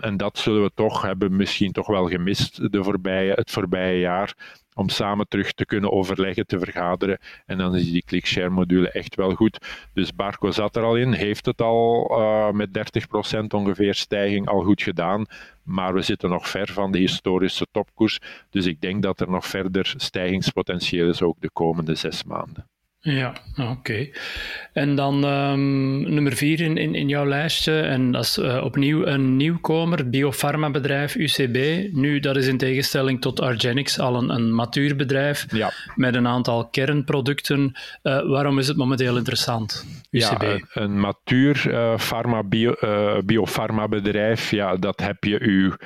en 0.00 0.16
dat 0.16 0.38
zullen 0.38 0.62
we 0.62 0.70
toch 0.74 1.02
hebben 1.02 1.36
misschien 1.36 1.72
toch 1.72 1.86
wel 1.86 2.08
gemist 2.08 2.72
de 2.72 2.84
voorbije, 2.84 3.32
het 3.32 3.50
voorbije 3.50 3.98
jaar 3.98 4.34
om 4.76 4.88
samen 4.88 5.28
terug 5.28 5.52
te 5.52 5.64
kunnen 5.64 5.92
overleggen, 5.92 6.46
te 6.46 6.58
vergaderen. 6.58 7.18
En 7.46 7.58
dan 7.58 7.74
is 7.74 7.90
die 7.90 8.04
ClickShare 8.06 8.50
module 8.50 8.90
echt 8.90 9.14
wel 9.14 9.34
goed. 9.34 9.58
Dus 9.92 10.14
Barco 10.14 10.50
zat 10.50 10.76
er 10.76 10.82
al 10.82 10.96
in, 10.96 11.12
heeft 11.12 11.46
het 11.46 11.60
al 11.60 12.08
uh, 12.10 12.50
met 12.50 12.68
30% 13.38 13.46
ongeveer 13.48 13.94
stijging 13.94 14.48
al 14.48 14.62
goed 14.62 14.82
gedaan. 14.82 15.24
Maar 15.62 15.94
we 15.94 16.02
zitten 16.02 16.30
nog 16.30 16.48
ver 16.48 16.72
van 16.72 16.92
de 16.92 16.98
historische 16.98 17.66
topkoers. 17.70 18.20
Dus 18.50 18.66
ik 18.66 18.80
denk 18.80 19.02
dat 19.02 19.20
er 19.20 19.30
nog 19.30 19.46
verder 19.46 19.94
stijgingspotentieel 19.96 21.08
is 21.08 21.22
ook 21.22 21.40
de 21.40 21.50
komende 21.50 21.94
zes 21.94 22.24
maanden. 22.24 22.66
Ja, 23.06 23.32
oké. 23.70 24.08
En 24.72 24.94
dan 24.94 25.24
um, 25.24 26.14
nummer 26.14 26.32
vier 26.32 26.60
in, 26.60 26.76
in, 26.76 26.94
in, 26.94 27.08
jouw 27.08 27.26
lijstje, 27.26 27.80
en 27.80 28.12
dat 28.12 28.22
is 28.22 28.38
uh, 28.38 28.64
opnieuw 28.64 29.06
een 29.06 29.36
nieuwkomer, 29.36 30.10
biofarmabedrijf 30.10 31.14
UCB. 31.14 31.88
Nu, 31.92 32.20
dat 32.20 32.36
is 32.36 32.46
in 32.46 32.58
tegenstelling 32.58 33.20
tot 33.20 33.40
Argenix 33.40 33.98
al 33.98 34.16
een, 34.16 34.30
een 34.30 34.54
matuur 34.54 34.96
bedrijf 34.96 35.46
ja. 35.48 35.72
met 35.94 36.14
een 36.14 36.26
aantal 36.26 36.68
kernproducten. 36.68 37.72
Uh, 38.02 38.28
waarom 38.28 38.58
is 38.58 38.68
het 38.68 38.76
momenteel 38.76 39.16
interessant, 39.16 39.86
UCB? 40.10 40.42
Ja, 40.42 40.52
een, 40.52 40.66
een 40.72 41.00
matuur 41.00 41.64
uh, 41.68 41.96
pharma, 41.96 42.42
bio, 42.42 42.74
biofarmabedrijf, 43.24 44.50
ja, 44.50 44.76
dat 44.76 45.00
heb 45.00 45.24
je 45.24 45.40
uw 45.42 45.76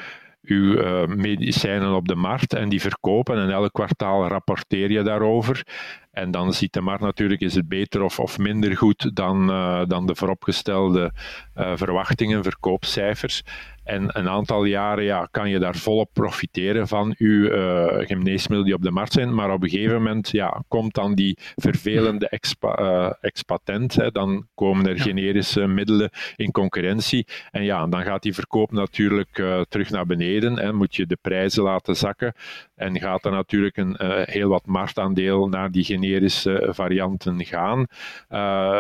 uw 0.43 0.73
uh, 0.73 1.07
medicijnen 1.07 1.95
op 1.95 2.09
de 2.09 2.15
markt 2.15 2.55
en 2.55 2.69
die 2.69 2.81
verkopen 2.81 3.39
en 3.39 3.51
elk 3.51 3.73
kwartaal 3.73 4.29
rapporteer 4.29 4.91
je 4.91 5.03
daarover. 5.03 5.63
En 6.11 6.31
dan 6.31 6.53
ziet 6.53 6.73
de 6.73 6.81
markt 6.81 7.03
natuurlijk, 7.03 7.41
is 7.41 7.55
het 7.55 7.69
beter 7.69 8.03
of, 8.03 8.19
of 8.19 8.39
minder 8.39 8.77
goed 8.77 9.11
dan, 9.15 9.51
uh, 9.51 9.83
dan 9.87 10.07
de 10.07 10.15
vooropgestelde 10.15 11.13
uh, 11.57 11.73
verwachtingen, 11.77 12.43
verkoopcijfers. 12.43 13.43
En 13.85 14.19
een 14.19 14.29
aantal 14.29 14.65
jaren 14.65 15.05
ja, 15.05 15.29
kan 15.31 15.51
je 15.51 15.59
daar 15.59 15.77
volop 15.77 16.11
profiteren 16.13 16.89
van 16.89 17.15
uw 17.19 17.45
uh, 17.45 17.87
geneesmiddelen 18.07 18.65
die 18.65 18.75
op 18.75 18.83
de 18.83 18.91
markt 18.91 19.13
zijn. 19.13 19.35
Maar 19.35 19.53
op 19.53 19.63
een 19.63 19.69
gegeven 19.69 19.95
moment 19.95 20.31
ja, 20.31 20.63
komt 20.69 20.95
dan 20.95 21.15
die 21.15 21.39
vervelende 21.57 22.29
expa, 22.29 22.81
uh, 22.81 23.13
expatent. 23.21 23.95
Hè, 23.95 24.11
dan 24.11 24.47
komen 24.55 24.87
er 24.87 25.01
generische 25.01 25.67
middelen 25.67 26.11
in 26.37 26.51
concurrentie. 26.51 27.27
En 27.51 27.65
ja, 27.65 27.87
dan 27.87 28.03
gaat 28.03 28.23
die 28.23 28.35
verkoop 28.35 28.73
natuurlijk 28.73 29.39
uh, 29.39 29.61
terug 29.69 29.91
naar 29.91 30.07
beneden. 30.07 30.59
Hè, 30.59 30.73
moet 30.73 30.97
je 30.97 31.07
de 31.07 31.19
prijzen 31.21 31.63
laten 31.63 31.97
zakken. 31.97 32.35
En 32.75 32.99
gaat 32.99 33.25
er 33.25 33.33
natuurlijk 33.33 33.77
een 33.77 33.97
heel 34.25 34.49
wat 34.49 34.67
marktaandeel 34.67 35.49
naar 35.49 35.71
die 35.71 35.85
generische 36.01 36.69
varianten 36.71 37.45
gaan. 37.45 37.87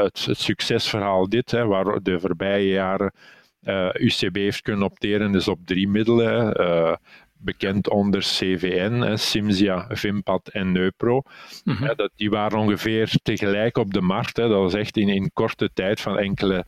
Het, 0.03 0.25
het, 0.25 0.39
succesverhaal 0.39 1.29
dit, 1.29 1.50
hè, 1.50 1.67
waar 1.67 2.03
de 2.03 2.21
voorbije 2.21 2.69
jaren 2.69 3.12
eh, 3.61 3.89
UCB 3.93 4.35
heeft 4.35 4.62
kunnen 4.62 4.85
opteren 4.85 5.35
is 5.35 5.49
op 5.49 5.59
drie 5.65 5.89
middelen. 5.89 6.99
Bekend 7.43 7.89
onder 7.89 8.21
CVN, 8.21 9.17
Simsia, 9.17 9.87
Vimpad 9.89 10.49
en 10.49 10.73
Neupro. 10.73 11.23
Mm 11.65 11.75
-hmm. 11.75 11.97
dat, 11.97 12.11
die 12.17 12.31
waren 12.31 12.59
ongeveer 12.59 13.12
tegelijk 13.23 13.77
op 13.77 13.93
de 13.93 14.00
markt. 14.00 14.37
Hè. 14.37 14.49
Dat 14.49 14.59
was 14.59 14.75
echt 14.75 14.97
in, 14.97 15.09
in 15.09 15.31
korte 15.33 15.71
tijd 15.75 16.00
van 16.00 16.19
enkele 16.19 16.65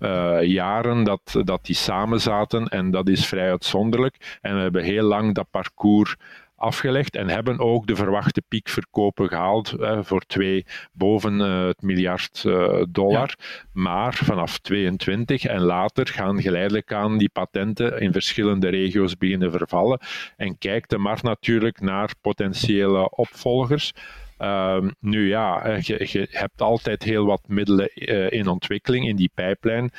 uh, 0.00 0.42
jaren 0.42 1.04
dat, 1.04 1.36
dat 1.44 1.64
die 1.64 1.74
samen 1.74 2.20
zaten 2.20 2.68
en 2.68 2.90
dat 2.90 3.08
is 3.08 3.26
vrij 3.26 3.50
uitzonderlijk. 3.50 4.38
En 4.40 4.54
we 4.54 4.60
hebben 4.60 4.84
heel 4.84 5.04
lang 5.04 5.34
dat 5.34 5.50
parcours 5.50 6.16
afgelegd 6.62 7.16
en 7.16 7.28
hebben 7.28 7.58
ook 7.58 7.86
de 7.86 7.96
verwachte 7.96 8.42
piekverkopen 8.48 9.28
gehaald 9.28 9.72
eh, 9.72 9.98
voor 10.02 10.20
twee 10.20 10.66
boven 10.92 11.40
uh, 11.40 11.66
het 11.66 11.82
miljard 11.82 12.44
uh, 12.46 12.82
dollar. 12.88 13.34
Maar 13.72 14.14
vanaf 14.14 14.58
22 14.58 15.44
en 15.44 15.60
later 15.60 16.06
gaan 16.06 16.42
geleidelijk 16.42 16.92
aan 16.92 17.18
die 17.18 17.30
patenten 17.30 18.00
in 18.00 18.12
verschillende 18.12 18.68
regio's 18.68 19.16
beginnen 19.16 19.50
vervallen. 19.50 20.00
En 20.36 20.58
kijkt 20.58 20.90
de 20.90 20.98
markt 20.98 21.22
natuurlijk 21.22 21.80
naar 21.80 22.10
potentiële 22.20 23.10
opvolgers. 23.10 23.92
Uh, 24.38 24.78
nu 25.00 25.28
ja, 25.28 25.76
je, 25.80 26.08
je, 26.10 26.28
hebt 26.30 26.60
altijd 26.60 27.02
heel 27.02 27.26
wat 27.26 27.42
middelen 27.46 27.90
uh, 27.94 28.30
in 28.30 28.48
ontwikkeling 28.48 29.08
in 29.08 29.16
die 29.16 29.30
pijplijn. 29.34 29.90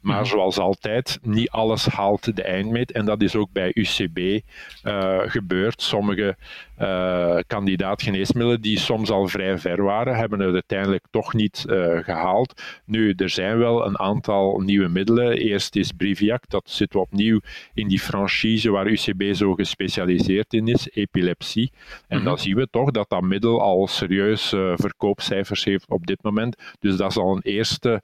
Maar 0.00 0.20
mhm. 0.20 0.30
zoals 0.30 0.58
altijd, 0.58 1.18
niet 1.22 1.50
alles 1.50 1.86
haalt 1.86 2.36
de 2.36 2.42
eindmeet. 2.42 2.92
En 2.92 3.04
dat 3.04 3.22
is 3.22 3.36
ook 3.36 3.52
bij 3.52 3.70
UCB 3.74 4.18
uh, 4.18 4.40
eh, 4.82 5.30
gebeurd. 5.30 5.82
Sommige 5.82 6.36
uh, 6.78 7.38
kandidaat-geneesmiddelen 7.46 8.60
die 8.60 8.78
soms 8.78 9.10
al 9.10 9.28
vrij 9.28 9.58
ver 9.58 9.82
waren, 9.82 10.16
hebben 10.16 10.40
het 10.40 10.52
uiteindelijk 10.52 11.04
toch 11.10 11.34
niet 11.34 11.64
uh, 11.68 11.98
gehaald. 11.98 12.62
Nu, 12.84 13.12
er 13.16 13.28
zijn 13.28 13.58
wel 13.58 13.86
een 13.86 13.98
aantal 13.98 14.58
nieuwe 14.58 14.88
middelen. 14.88 15.32
Eerst 15.32 15.76
is 15.76 15.92
Briviac, 15.92 16.42
dat 16.48 16.70
zit 16.70 16.94
opnieuw 16.94 17.40
in 17.74 17.88
die 17.88 18.00
franchise 18.00 18.70
waar 18.70 18.86
UCB 18.86 19.34
zo 19.34 19.54
gespecialiseerd 19.54 20.52
in 20.52 20.68
is, 20.68 20.88
epilepsie. 20.92 21.72
En 22.08 22.18
mm 22.18 22.28
dan 22.30 22.38
zien 22.38 22.56
we 22.56 22.68
toch 22.70 22.90
dat 22.90 23.08
dat 23.08 23.22
middel 23.22 23.60
al 23.60 23.86
serieus 23.86 24.48
verkoopcijfers 24.74 25.64
heeft 25.64 25.90
op 25.90 26.06
dit 26.06 26.22
moment. 26.22 26.56
Dus 26.78 26.96
dat 26.96 27.10
is 27.10 27.16
al 27.16 27.36
een 27.36 27.42
eerste 27.42 28.02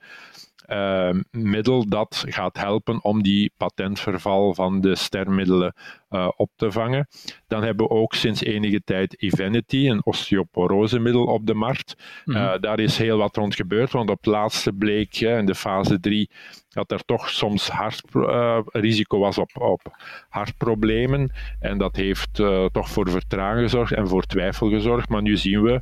uh, 0.68 1.10
middel 1.30 1.88
dat 1.88 2.24
gaat 2.28 2.56
helpen 2.56 3.04
om 3.04 3.22
die 3.22 3.52
patentverval 3.56 4.54
van 4.54 4.80
de 4.80 4.94
stermiddelen 4.94 5.74
uh, 6.10 6.28
op 6.36 6.50
te 6.56 6.72
vangen. 6.72 7.08
Dan 7.46 7.62
hebben 7.62 7.86
we 7.86 7.92
ook 7.92 8.14
sinds 8.14 8.42
enige 8.42 8.82
tijd 8.84 9.22
Evenity, 9.22 9.88
een 9.88 10.04
osteoporosemiddel 10.04 11.24
op 11.24 11.46
de 11.46 11.54
markt. 11.54 11.94
Mm 12.24 12.34
-hmm. 12.34 12.60
daar 12.60 12.80
is 12.80 12.98
heel 12.98 13.18
wat 13.18 13.36
rond 13.36 13.54
gebeurd, 13.54 13.92
want 13.92 14.10
op 14.10 14.16
het 14.16 14.26
laatste 14.26 14.72
bleek 14.72 15.20
in 15.20 15.46
de 15.46 15.54
fase 15.54 16.00
3 16.00 16.30
dat 16.68 16.90
er 16.90 17.04
toch 17.04 17.30
soms 17.30 17.68
hartrisico 17.68 19.18
was 19.18 19.38
op, 19.38 19.50
op 19.54 19.80
hartproblemen. 20.28 21.32
En 21.60 21.78
dat 21.78 21.96
heeft 21.96 22.34
toch 22.72 22.88
voor 22.88 23.10
vertraging 23.10 23.62
gezorgd 23.62 23.92
en 23.92 24.08
voor 24.08 24.22
twijfel 24.22 24.68
gezorgd. 24.68 25.08
Maar 25.08 25.22
nu 25.22 25.36
zien 25.36 25.62
we, 25.62 25.80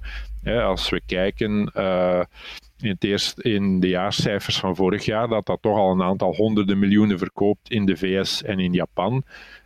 als 0.50 0.90
we 0.90 1.02
kijken 1.06 1.72
in, 2.84 2.90
het 2.90 3.04
eerst, 3.04 3.38
in 3.38 3.80
de 3.80 3.88
jaarcijfers 3.88 4.58
van 4.58 4.76
vorig 4.76 5.04
jaar 5.04 5.28
dat 5.28 5.46
dat 5.46 5.62
toch 5.62 5.76
al 5.76 5.90
een 5.90 6.02
aantal 6.02 6.34
honderden 6.34 6.78
miljoenen 6.78 7.18
verkoopt 7.18 7.70
in 7.70 7.84
de 7.84 7.96
VS 7.96 8.42
en 8.42 8.58
in 8.58 8.72
Japan. 8.72 9.24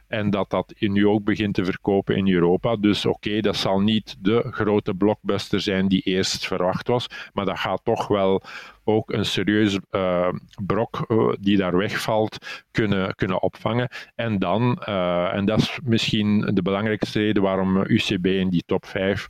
En 0.09 0.31
dat 0.31 0.51
dat 0.51 0.75
nu 0.79 1.07
ook 1.07 1.25
begint 1.25 1.55
te 1.55 1.65
verkopen 1.65 2.17
in 2.17 2.33
Europa. 2.33 2.77
Dus 2.77 3.07
oké, 3.07 3.41
dat 3.41 3.57
zal 3.57 3.81
niet 3.81 4.17
de 4.19 4.47
grote 4.51 4.95
blockbuster 4.95 5.61
zijn 5.61 5.89
die 5.89 6.03
eerst 6.03 6.47
verwacht 6.47 6.89
was. 6.89 7.07
Maar 7.33 7.45
dat 7.45 7.59
gaat 7.59 7.81
toch 7.85 8.09
wel 8.09 8.43
ook 8.85 9.13
een 9.13 9.25
serieus 9.25 9.79
uh, 9.91 10.29
brok 10.67 11.05
uh, 11.09 11.33
die 11.41 11.57
daar 11.57 11.77
wegvalt 11.77 12.65
kunnen, 12.71 13.15
kunnen 13.15 13.43
opvangen. 13.43 13.89
En 14.15 14.39
dan, 14.39 14.83
uh, 14.89 15.35
en 15.35 15.45
dat 15.45 15.59
is 15.59 15.79
misschien 15.85 16.51
de 16.55 16.63
belangrijkste 16.63 17.19
reden 17.19 17.43
waarom 17.43 17.77
UCB 17.77 18.27
in 18.27 18.49
die 18.49 18.63
top 18.67 18.87
5 18.87 19.29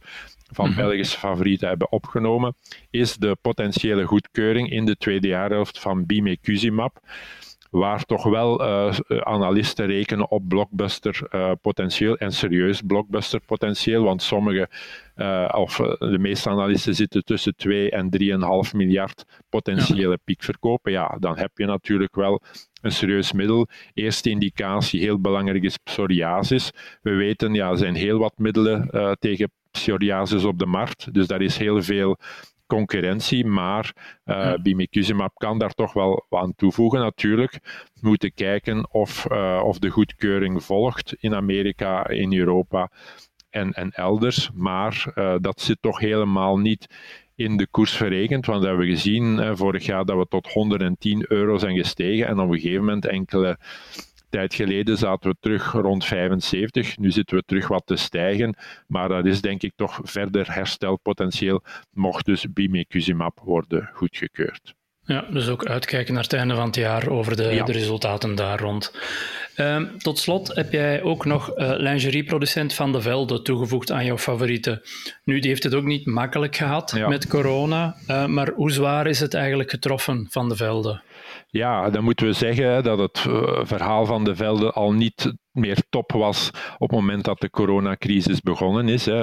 van 0.50 0.66
-hmm. 0.66 0.74
Belgische 0.76 1.18
favorieten 1.18 1.68
hebben 1.68 1.92
opgenomen, 1.92 2.54
is 2.90 3.16
de 3.16 3.36
potentiële 3.40 4.04
goedkeuring 4.04 4.70
in 4.70 4.84
de 4.84 4.96
tweede 4.96 5.28
jaarhelft 5.28 5.80
van 5.80 6.06
bimekuzimab 6.06 7.00
waar 7.70 8.04
toch 8.04 8.22
wel 8.22 8.62
uh, 8.62 8.94
analisten 9.20 9.86
rekenen 9.86 10.30
op 10.30 10.48
blockbuster 10.48 11.28
uh, 11.30 11.52
potentieel 11.62 12.16
en 12.16 12.32
serieus 12.32 12.82
blockbuster 12.82 13.40
potentieel, 13.40 14.04
want 14.04 14.22
sommige, 14.22 14.68
uh, 15.16 15.48
of 15.54 15.76
de 15.98 16.18
meeste 16.18 16.48
analisten 16.48 16.94
zitten 16.94 17.24
tussen 17.24 17.56
2 17.56 17.90
en 17.90 18.08
3,5 18.70 18.76
miljard 18.76 19.24
potentiële 19.48 20.10
ja. 20.10 20.16
piekverkopen. 20.24 20.92
Ja, 20.92 21.16
dan 21.20 21.38
heb 21.38 21.50
je 21.54 21.64
natuurlijk 21.64 22.14
wel 22.14 22.42
een 22.80 22.92
serieus 22.92 23.32
middel. 23.32 23.68
Eerste 23.94 24.30
indicatie, 24.30 25.00
heel 25.00 25.20
belangrijk, 25.20 25.62
is 25.62 25.76
psoriasis. 25.76 26.70
We 27.02 27.10
weten, 27.10 27.54
ja, 27.54 27.70
er 27.70 27.78
zijn 27.78 27.94
heel 27.94 28.18
wat 28.18 28.38
middelen 28.38 28.88
tegen 29.18 29.50
psoriasis 29.78 30.44
op 30.44 30.58
de 30.58 30.66
markt, 30.66 31.14
dus 31.14 31.26
daar 31.26 31.42
is 31.42 31.56
heel 31.56 31.82
veel 31.82 32.18
concurrentie, 32.66 33.46
maar 33.46 33.92
uh, 34.24 34.36
ja. 34.36 34.58
bimekizumab 34.58 35.34
kan 35.34 35.58
daar 35.58 35.72
toch 35.72 35.92
wel 35.92 36.26
aan 36.30 36.54
toevoegen 36.56 37.00
natuurlijk. 37.00 37.52
We 37.94 38.08
moeten 38.08 38.34
kijken 38.34 38.88
of, 38.92 39.26
uh, 39.32 39.62
of 39.64 39.78
de 39.78 39.88
goedkeuring 39.88 40.64
volgt 40.64 41.14
in 41.20 41.34
Amerika, 41.34 42.08
in 42.08 42.34
Europa 42.34 42.90
en, 43.50 43.72
en 43.72 43.90
elders, 43.90 44.50
maar 44.54 45.12
uh, 45.14 45.34
dat 45.40 45.60
zit 45.60 45.78
toch 45.80 45.98
helemaal 45.98 46.58
niet 46.58 46.86
in 47.34 47.56
de 47.56 47.66
koers 47.66 47.96
verrekend, 47.96 48.46
want 48.46 48.60
we 48.60 48.68
hebben 48.68 48.86
gezien 48.86 49.56
vorig 49.56 49.86
jaar 49.86 50.04
dat 50.04 50.16
we 50.16 50.26
tot 50.28 50.52
110 50.52 51.24
euro 51.28 51.58
zijn 51.58 51.76
gestegen 51.76 52.26
en 52.26 52.38
op 52.38 52.50
een 52.50 52.60
gegeven 52.60 52.84
moment 52.84 53.06
enkele 53.06 53.58
tijd 54.30 54.54
geleden 54.54 54.96
zaten 54.96 55.30
we 55.30 55.36
terug 55.40 55.72
rond 55.72 56.04
75. 56.04 56.98
Nu 56.98 57.10
zitten 57.10 57.36
we 57.36 57.42
terug 57.46 57.68
wat 57.68 57.86
te 57.86 57.96
stijgen. 57.96 58.56
Maar 58.86 59.08
dat 59.08 59.26
is 59.26 59.40
denk 59.40 59.62
ik 59.62 59.72
toch 59.76 60.00
verder 60.02 60.54
herstelpotentieel, 60.54 61.62
mocht 61.90 62.24
dus 62.24 62.52
bimekuzimab 62.52 63.40
worden 63.44 63.90
goedgekeurd. 63.92 64.76
Ja, 65.08 65.24
dus 65.30 65.48
ook 65.48 65.66
uitkijken 65.66 66.14
naar 66.14 66.22
het 66.22 66.32
einde 66.32 66.54
van 66.54 66.66
het 66.66 66.76
jaar 66.76 67.08
over 67.08 67.36
de, 67.36 67.42
ja. 67.42 67.64
de 67.64 67.72
resultaten 67.72 68.34
daar 68.34 68.60
rond. 68.60 68.92
Uh, 69.56 69.82
tot 69.98 70.18
slot 70.18 70.54
heb 70.54 70.72
jij 70.72 71.02
ook 71.02 71.24
nog 71.24 71.56
uh, 71.56 71.72
lingerieproducent 71.76 72.74
Van 72.74 72.92
de 72.92 73.00
Velde 73.00 73.42
toegevoegd 73.42 73.92
aan 73.92 74.04
jouw 74.04 74.18
favorieten. 74.18 74.82
Nu, 75.24 75.38
die 75.38 75.50
heeft 75.50 75.62
het 75.62 75.74
ook 75.74 75.84
niet 75.84 76.06
makkelijk 76.06 76.56
gehad 76.56 76.92
ja. 76.96 77.08
met 77.08 77.26
corona, 77.26 77.96
uh, 78.08 78.26
maar 78.26 78.52
hoe 78.54 78.70
zwaar 78.70 79.06
is 79.06 79.20
het 79.20 79.34
eigenlijk 79.34 79.70
getroffen 79.70 80.26
Van 80.30 80.48
de 80.48 80.56
Velde? 80.56 81.00
Ja, 81.46 81.90
dan 81.90 82.04
moeten 82.04 82.26
we 82.26 82.32
zeggen 82.32 82.82
dat 82.82 82.98
het 82.98 83.24
uh, 83.28 83.60
verhaal 83.62 84.06
van 84.06 84.24
de 84.24 84.36
velden 84.36 84.74
al 84.74 84.92
niet 84.92 85.32
meer 85.58 85.82
top 85.88 86.12
was 86.12 86.50
op 86.78 86.90
het 86.90 86.98
moment 86.98 87.24
dat 87.24 87.40
de 87.40 87.50
coronacrisis 87.50 88.40
begonnen 88.40 88.88
is. 88.88 89.08
Uh, 89.08 89.14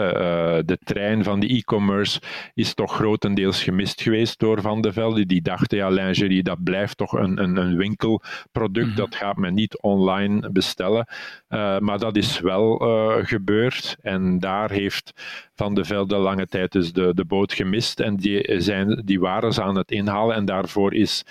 de 0.66 0.78
trein 0.84 1.24
van 1.24 1.40
de 1.40 1.48
e-commerce 1.48 2.22
is 2.54 2.74
toch 2.74 2.96
grotendeels 2.96 3.64
gemist 3.64 4.02
geweest 4.02 4.40
door 4.40 4.62
Van 4.62 4.82
de 4.82 4.94
Velde. 4.94 5.26
Die 5.26 5.42
dachten, 5.42 5.78
ja, 5.78 5.90
lingerie, 5.90 6.44
dat 6.44 6.64
blijft 6.64 6.98
toch 6.98 7.12
een, 7.12 7.44
een, 7.44 7.58
een 7.58 7.78
winkelproduct, 7.78 8.88
mm 8.88 8.94
dat 8.96 9.16
gaat 9.16 9.38
men 9.38 9.54
niet 9.54 9.82
online 9.82 10.52
bestellen. 10.52 11.08
Uh, 11.50 11.80
maar 11.80 12.00
dat 12.00 12.16
is 12.16 12.40
wel 12.40 12.82
uh, 12.82 13.26
gebeurd 13.26 13.96
en 14.02 14.40
daar 14.40 14.72
heeft 14.72 15.12
Van 15.54 15.74
de 15.74 15.86
Velde 15.86 16.16
lange 16.16 16.48
tijd 16.48 16.72
dus 16.72 16.94
de, 16.94 17.14
de 17.14 17.26
boot 17.26 17.54
gemist 17.54 18.00
en 18.00 18.16
die, 18.16 18.62
zijn, 18.62 19.02
die 19.06 19.20
waren 19.20 19.54
ze 19.54 19.62
aan 19.62 19.78
het 19.78 19.92
inhalen 19.92 20.36
en 20.36 20.46
daarvoor 20.46 20.94
is 20.94 21.24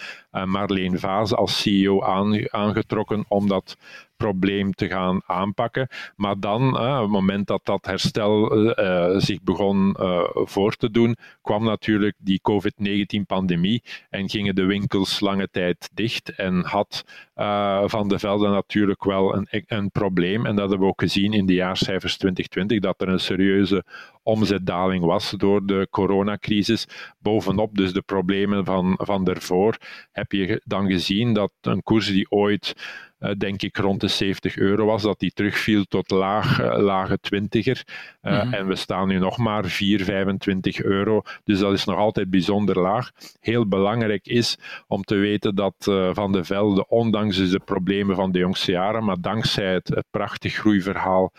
Marleen 0.45 0.99
Vaas 0.99 1.35
als 1.35 1.61
CEO 1.61 2.03
aangetrokken 2.51 3.25
om 3.29 3.49
dat 3.49 3.77
probleem 4.25 4.73
te 4.73 4.89
gaan 4.89 5.23
aanpakken. 5.27 5.89
Maar 6.17 6.41
dan, 6.41 6.77
op 6.77 7.01
het 7.01 7.11
moment 7.11 7.47
dat 7.47 7.61
dat 7.65 7.87
herstel 7.87 8.57
uh, 8.57 9.19
zich 9.19 9.43
begon 9.43 9.97
voor 10.33 10.75
te 10.75 10.91
doen, 10.91 11.17
kwam 11.43 11.65
natuurlijk 11.65 12.17
die 12.19 12.41
COVID-19-pandemie 12.43 13.83
en 14.11 14.29
gingen 14.29 14.55
de 14.55 14.65
winkels 14.65 15.21
lange 15.21 15.49
tijd 15.51 15.91
dicht 15.93 16.35
en 16.35 16.65
had 16.65 17.05
Van 17.85 18.09
de 18.09 18.19
Velde 18.19 18.49
natuurlijk 18.49 19.05
wel 19.05 19.35
een, 19.37 19.65
een 19.67 19.91
probleem. 19.91 20.47
En 20.47 20.57
dat 20.57 20.69
hebben 20.69 20.87
we 20.87 20.93
ook 20.93 21.01
gezien 21.01 21.33
in 21.33 21.47
de 21.47 21.55
jaarcijfers 21.55 22.17
2020, 22.17 22.81
dat 22.81 23.01
er 23.01 23.09
een 23.09 23.21
serieuze 23.21 23.85
omzetdaling 24.25 25.05
was 25.05 25.31
door 25.31 25.67
de 25.67 25.87
coronacrisis. 25.91 26.87
Bovenop 27.19 27.77
dus 27.77 27.93
de 27.93 28.03
problemen 28.03 28.65
van, 28.65 28.99
van 29.03 29.25
daarvoor 29.25 29.77
heb 30.13 30.33
je 30.33 30.61
dan 30.65 30.87
gezien 30.87 31.33
dat 31.33 31.53
een 31.61 31.83
koers 31.83 32.07
die 32.07 32.31
ooit 32.31 32.75
denk 33.39 33.63
ik 33.63 33.77
rond 33.77 34.01
de 34.01 34.09
70 34.09 34.57
euro 34.57 34.87
was, 34.87 35.03
dat 35.03 35.19
die 35.19 35.33
terugviel 35.35 35.85
tot 35.85 36.11
laag, 36.11 36.61
uh, 36.61 36.79
lage 36.79 37.19
twintiger. 37.21 37.85
Uh, 38.23 38.33
mm-hmm. 38.33 38.55
En 38.55 38.67
we 38.67 38.77
staan 38.77 39.09
nu 39.09 39.19
nog 39.19 39.37
maar 39.37 39.65
4, 39.65 40.05
25 40.05 40.83
euro. 40.83 41.23
Dus 41.45 41.59
dat 41.59 41.73
is 41.73 41.85
nog 41.85 41.97
altijd 41.97 42.31
bijzonder 42.31 42.81
laag. 42.81 43.11
Heel 43.41 43.67
belangrijk 43.67 44.27
is 44.27 44.59
om 44.87 45.03
te 45.03 45.15
weten 45.15 45.55
dat 45.55 45.75
Van 46.13 46.33
de 46.33 46.45
Velde, 46.45 46.89
ondanks 46.89 47.37
dus 47.37 47.51
de 47.51 47.61
problemen 47.65 48.17
van 48.17 48.33
de 48.33 48.39
jongste 48.39 48.73
jaren, 48.73 49.05
maar 49.05 49.21
dankzij 49.21 49.73
het, 49.73 49.89
het 49.89 50.07
prachtig 50.11 50.55
groeiverhaal, 50.55 51.33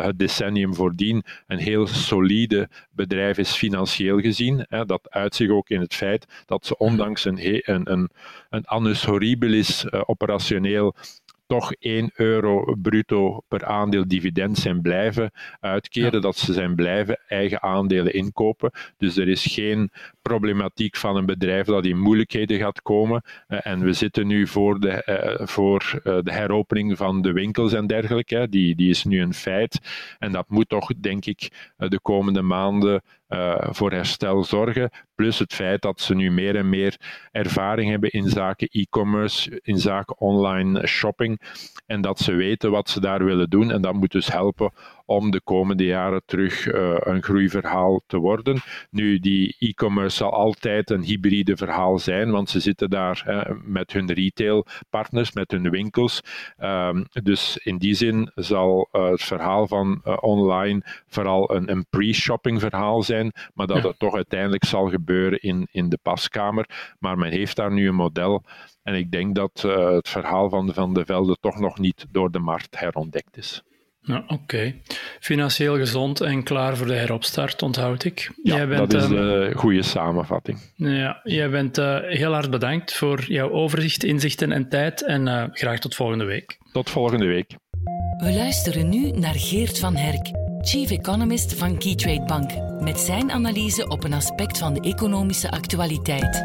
het 0.00 0.18
decennium 0.18 0.74
voordien, 0.74 1.24
een 1.46 1.58
heel 1.58 1.86
solide 1.86 2.68
bedrijf 2.90 3.38
is 3.38 3.52
financieel 3.52 4.20
gezien. 4.20 4.66
Hè. 4.68 4.84
Dat 4.84 5.10
uitzicht 5.10 5.50
ook 5.50 5.68
in 5.68 5.80
het 5.80 5.94
feit 5.94 6.26
dat 6.46 6.66
ze 6.66 6.76
ondanks 6.76 7.24
een, 7.24 7.38
een, 7.72 7.92
een, 7.92 8.10
een 8.50 8.64
annus 8.64 9.04
horribilis 9.04 9.84
uh, 9.84 10.00
operationeel 10.06 10.94
toch 11.54 11.72
1 11.78 12.10
euro 12.14 12.74
bruto 12.82 13.40
per 13.48 13.64
aandeel 13.64 14.08
dividend 14.08 14.58
zijn 14.58 14.80
blijven 14.80 15.30
uitkeren, 15.60 16.20
dat 16.20 16.36
ze 16.36 16.52
zijn 16.52 16.74
blijven 16.74 17.20
eigen 17.28 17.62
aandelen 17.62 18.14
inkopen. 18.14 18.70
Dus 18.96 19.16
er 19.16 19.28
is 19.28 19.44
geen 19.44 19.90
problematiek 20.22 20.96
van 20.96 21.16
een 21.16 21.26
bedrijf 21.26 21.66
dat 21.66 21.84
in 21.84 22.00
moeilijkheden 22.00 22.58
gaat 22.58 22.82
komen. 22.82 23.22
Uh, 23.48 23.58
en 23.62 23.80
we 23.80 23.92
zitten 23.92 24.26
nu 24.26 24.46
voor 24.46 24.80
de, 24.80 25.02
uh, 25.40 25.46
voor, 25.46 26.00
uh, 26.04 26.18
de 26.22 26.32
heropening 26.32 26.96
van 26.96 27.22
de 27.22 27.32
winkels 27.32 27.72
en 27.72 27.86
dergelijke. 27.86 28.46
Die, 28.50 28.74
die 28.74 28.90
is 28.90 29.04
nu 29.04 29.20
een 29.20 29.34
feit. 29.34 29.78
En 30.18 30.32
dat 30.32 30.48
moet 30.48 30.68
toch, 30.68 30.90
denk 31.00 31.26
ik, 31.26 31.72
de 31.76 32.00
komende 32.00 32.42
maanden 32.42 33.02
voor 33.70 33.92
herstel 33.92 34.44
zorgen. 34.44 34.90
Plus 35.14 35.38
het 35.38 35.54
feit 35.54 35.82
dat 35.82 36.00
ze 36.00 36.14
nu 36.14 36.30
meer 36.30 36.56
en 36.56 36.68
meer 36.68 36.96
ervaring 37.30 37.90
hebben 37.90 38.10
in 38.10 38.28
zaken 38.28 38.68
e-commerce, 38.70 39.60
in 39.62 39.78
zaken 39.78 40.18
online 40.18 40.86
shopping. 40.86 41.40
En 41.86 42.00
dat 42.00 42.18
ze 42.18 42.32
weten 42.34 42.70
wat 42.70 42.88
ze 42.88 43.00
daar 43.00 43.24
willen 43.24 43.50
doen. 43.50 43.70
En 43.70 43.82
dat 43.82 43.94
moet 43.94 44.12
dus 44.12 44.32
helpen 44.32 44.72
om 45.04 45.30
de 45.30 45.40
komende 45.40 45.84
jaren 45.84 46.22
terug 46.26 46.66
uh, 46.66 46.96
een 46.98 47.22
groeiverhaal 47.22 48.02
te 48.06 48.18
worden. 48.18 48.60
Nu, 48.90 49.18
die 49.18 49.56
e-commerce 49.58 50.16
zal 50.16 50.32
altijd 50.32 50.90
een 50.90 51.02
hybride 51.02 51.56
verhaal 51.56 51.98
zijn, 51.98 52.30
want 52.30 52.50
ze 52.50 52.60
zitten 52.60 52.90
daar 52.90 53.46
met 53.64 53.92
hun 53.92 54.12
retailpartners, 54.12 55.32
met 55.32 55.50
hun 55.50 55.70
winkels. 55.70 56.20
Um, 56.58 57.06
dus 57.22 57.56
in 57.56 57.78
die 57.78 57.94
zin 57.94 58.30
zal 58.34 58.88
uh, 58.92 59.10
het 59.10 59.22
verhaal 59.22 59.66
van 59.66 60.00
online 60.20 60.82
vooral 61.06 61.54
een, 61.54 61.70
een 61.70 61.86
pre-shopping 61.90 62.60
verhaal 62.60 63.02
zijn, 63.02 63.32
maar 63.54 63.66
dat 63.66 63.82
ja. 63.82 63.88
het 63.88 63.98
toch 63.98 64.14
uiteindelijk 64.14 64.64
zal 64.64 64.88
gebeuren 64.88 65.40
in, 65.40 65.68
in 65.70 65.88
de 65.88 65.98
paskamer. 66.02 66.94
Maar 66.98 67.18
men 67.18 67.30
heeft 67.30 67.56
daar 67.56 67.72
nu 67.72 67.88
een 67.88 67.94
model. 67.94 68.42
En 68.82 68.94
ik 68.94 69.10
denk 69.10 69.34
dat 69.34 69.62
het 69.62 70.08
verhaal 70.08 70.48
van 70.48 70.74
Van 70.74 70.94
de 70.94 71.04
Velde 71.04 71.36
toch 71.40 71.58
nog 71.58 71.78
niet 71.78 72.06
door 72.10 72.30
de 72.30 72.38
markt 72.38 72.78
herontdekt 72.78 73.36
is. 73.36 73.62
Ja, 74.06 74.16
Oké. 74.16 74.32
Okay. 74.32 74.80
Financieel 75.20 75.76
gezond 75.76 76.20
en 76.20 76.42
klaar 76.42 76.76
voor 76.76 76.86
de 76.86 76.94
heropstart, 76.94 77.62
onthoud 77.62 78.04
ik. 78.04 78.30
Ja, 78.42 78.56
jij 78.56 78.68
bent, 78.68 78.90
dat 78.90 79.02
is 79.02 79.08
een 79.08 79.48
uh, 79.48 79.56
goede 79.56 79.82
samenvatting. 79.82 80.58
Ja, 80.74 81.20
jij 81.22 81.50
bent 81.50 81.78
uh, 81.78 81.98
heel 82.00 82.32
hard 82.32 82.50
bedankt 82.50 82.94
voor 82.94 83.24
jouw 83.26 83.50
overzicht, 83.50 84.04
inzichten 84.04 84.52
en 84.52 84.68
tijd. 84.68 85.04
En 85.04 85.26
uh, 85.26 85.44
graag 85.50 85.78
tot 85.78 85.94
volgende 85.94 86.24
week. 86.24 86.58
Tot 86.72 86.90
volgende 86.90 87.26
week. 87.26 87.56
We 88.16 88.32
luisteren 88.32 88.88
nu 88.88 89.10
naar 89.10 89.34
Geert 89.34 89.78
van 89.78 89.96
Herk, 89.96 90.30
Chief 90.60 90.90
Economist 90.90 91.54
van 91.54 91.78
Keytrade 91.78 92.24
Bank, 92.24 92.50
met 92.80 92.98
zijn 93.00 93.30
analyse 93.30 93.88
op 93.88 94.04
een 94.04 94.14
aspect 94.14 94.58
van 94.58 94.74
de 94.74 94.80
economische 94.80 95.50
actualiteit. 95.50 96.44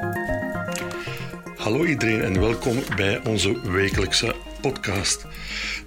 Hallo 1.56 1.86
iedereen 1.86 2.22
en 2.22 2.40
welkom 2.40 2.76
bij 2.96 3.22
onze 3.26 3.72
wekelijkse 3.72 4.36
podcast. 4.62 5.28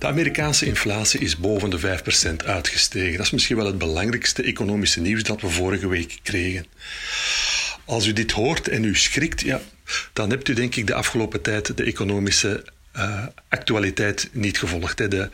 De 0.02 0.08
Amerikaanse 0.08 0.66
inflatie 0.66 1.20
is 1.20 1.36
boven 1.36 1.70
de 1.70 1.80
5% 1.80 2.46
uitgestegen. 2.46 3.16
Dat 3.16 3.26
is 3.26 3.30
misschien 3.30 3.56
wel 3.56 3.66
het 3.66 3.78
belangrijkste 3.78 4.42
economische 4.42 5.00
nieuws 5.00 5.22
dat 5.22 5.40
we 5.40 5.48
vorige 5.48 5.88
week 5.88 6.18
kregen. 6.22 6.66
Als 7.84 8.06
u 8.06 8.12
dit 8.12 8.30
hoort 8.30 8.68
en 8.68 8.84
u 8.84 8.96
schrikt, 8.96 9.40
ja, 9.40 9.60
dan 10.12 10.30
hebt 10.30 10.48
u 10.48 10.54
denk 10.54 10.76
ik 10.76 10.86
de 10.86 10.94
afgelopen 10.94 11.42
tijd 11.42 11.76
de 11.76 11.84
economische 11.84 12.64
uh, 12.96 13.26
actualiteit 13.48 14.28
niet 14.32 14.58
gevolgd. 14.58 14.98
Hè. 14.98 15.08
De, 15.08 15.30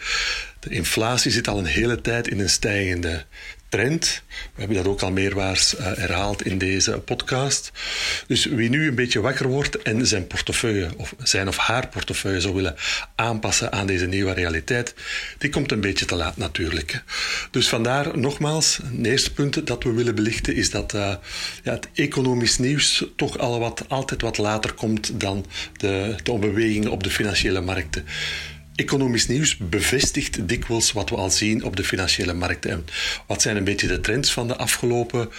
de 0.60 0.70
inflatie 0.70 1.30
zit 1.30 1.48
al 1.48 1.58
een 1.58 1.64
hele 1.64 2.00
tijd 2.00 2.28
in 2.28 2.40
een 2.40 2.50
stijgende 2.50 3.24
trend. 3.68 4.22
We 4.28 4.60
hebben 4.60 4.76
dat 4.76 4.86
ook 4.86 5.02
al 5.02 5.12
meerwaars 5.12 5.74
uh, 5.74 5.80
herhaald 5.80 6.44
in 6.44 6.58
deze 6.58 6.98
podcast. 6.98 7.72
Dus 8.26 8.44
wie 8.44 8.68
nu 8.68 8.88
een 8.88 8.94
beetje 8.94 9.20
wakker 9.20 9.48
wordt 9.48 9.82
en 9.82 10.06
zijn 10.06 10.26
portefeuille, 10.26 10.90
of 10.96 11.14
zijn 11.22 11.48
of 11.48 11.56
haar 11.56 11.88
portefeuille 11.88 12.40
zou 12.40 12.54
willen 12.54 12.74
aanpassen 13.14 13.72
aan 13.72 13.86
deze 13.86 14.06
nieuwe 14.06 14.32
realiteit, 14.32 14.94
die 15.38 15.50
komt 15.50 15.72
een 15.72 15.80
beetje 15.80 16.04
te 16.04 16.16
laat 16.16 16.36
natuurlijk. 16.36 17.02
Dus 17.50 17.68
vandaar 17.68 18.18
nogmaals, 18.18 18.76
het 18.76 19.06
eerste 19.06 19.32
punt 19.32 19.66
dat 19.66 19.82
we 19.82 19.92
willen 19.92 20.14
belichten 20.14 20.54
is 20.54 20.70
dat 20.70 20.94
uh, 20.94 21.14
ja, 21.62 21.72
het 21.72 21.88
economisch 21.94 22.58
nieuws 22.58 23.04
toch 23.16 23.38
al 23.38 23.58
wat, 23.58 23.84
altijd 23.88 24.22
wat 24.22 24.38
later 24.38 24.72
komt 24.72 25.20
dan 25.20 25.46
de, 25.76 26.14
de 26.22 26.38
bewegingen 26.38 26.90
op 26.90 27.02
de 27.02 27.10
financiële 27.10 27.60
markten. 27.60 28.04
Economisch 28.78 29.26
nieuws 29.26 29.56
bevestigt 29.56 30.48
dikwijls 30.48 30.92
wat 30.92 31.10
we 31.10 31.16
al 31.16 31.30
zien 31.30 31.64
op 31.64 31.76
de 31.76 31.84
financiële 31.84 32.32
markten. 32.32 32.70
En 32.70 32.86
wat 33.26 33.42
zijn 33.42 33.56
een 33.56 33.64
beetje 33.64 33.86
de 33.86 34.00
trends 34.00 34.32
van 34.32 34.48
de 34.48 34.56
afgelopen 34.56 35.30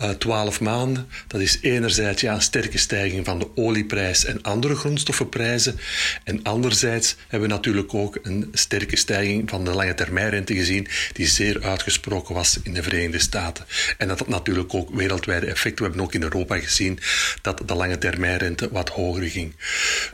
uh, 0.00 0.10
twaalf 0.10 0.60
maanden? 0.60 1.08
Dat 1.26 1.40
is 1.40 1.58
enerzijds 1.60 2.20
ja, 2.20 2.34
een 2.34 2.42
sterke 2.42 2.78
stijging 2.78 3.24
van 3.24 3.38
de 3.38 3.48
olieprijs 3.54 4.24
en 4.24 4.42
andere 4.42 4.74
grondstoffenprijzen. 4.74 5.80
En 6.24 6.42
anderzijds 6.42 7.16
hebben 7.28 7.48
we 7.48 7.54
natuurlijk 7.54 7.94
ook 7.94 8.18
een 8.22 8.48
sterke 8.52 8.96
stijging 8.96 9.50
van 9.50 9.64
de 9.64 9.70
lange 9.70 9.94
termijnrente 9.94 10.54
gezien, 10.54 10.88
die 11.12 11.26
zeer 11.26 11.62
uitgesproken 11.62 12.34
was 12.34 12.58
in 12.62 12.74
de 12.74 12.82
Verenigde 12.82 13.18
Staten. 13.18 13.64
En 13.98 14.08
dat 14.08 14.18
had 14.18 14.28
natuurlijk 14.28 14.74
ook 14.74 14.90
wereldwijde 14.94 15.46
effecten. 15.46 15.84
We 15.84 15.90
hebben 15.90 16.06
ook 16.06 16.14
in 16.14 16.22
Europa 16.22 16.58
gezien 16.58 16.98
dat 17.42 17.62
de 17.66 17.74
lange 17.74 17.98
termijnrente 17.98 18.68
wat 18.70 18.88
hoger 18.88 19.28
ging. 19.28 19.54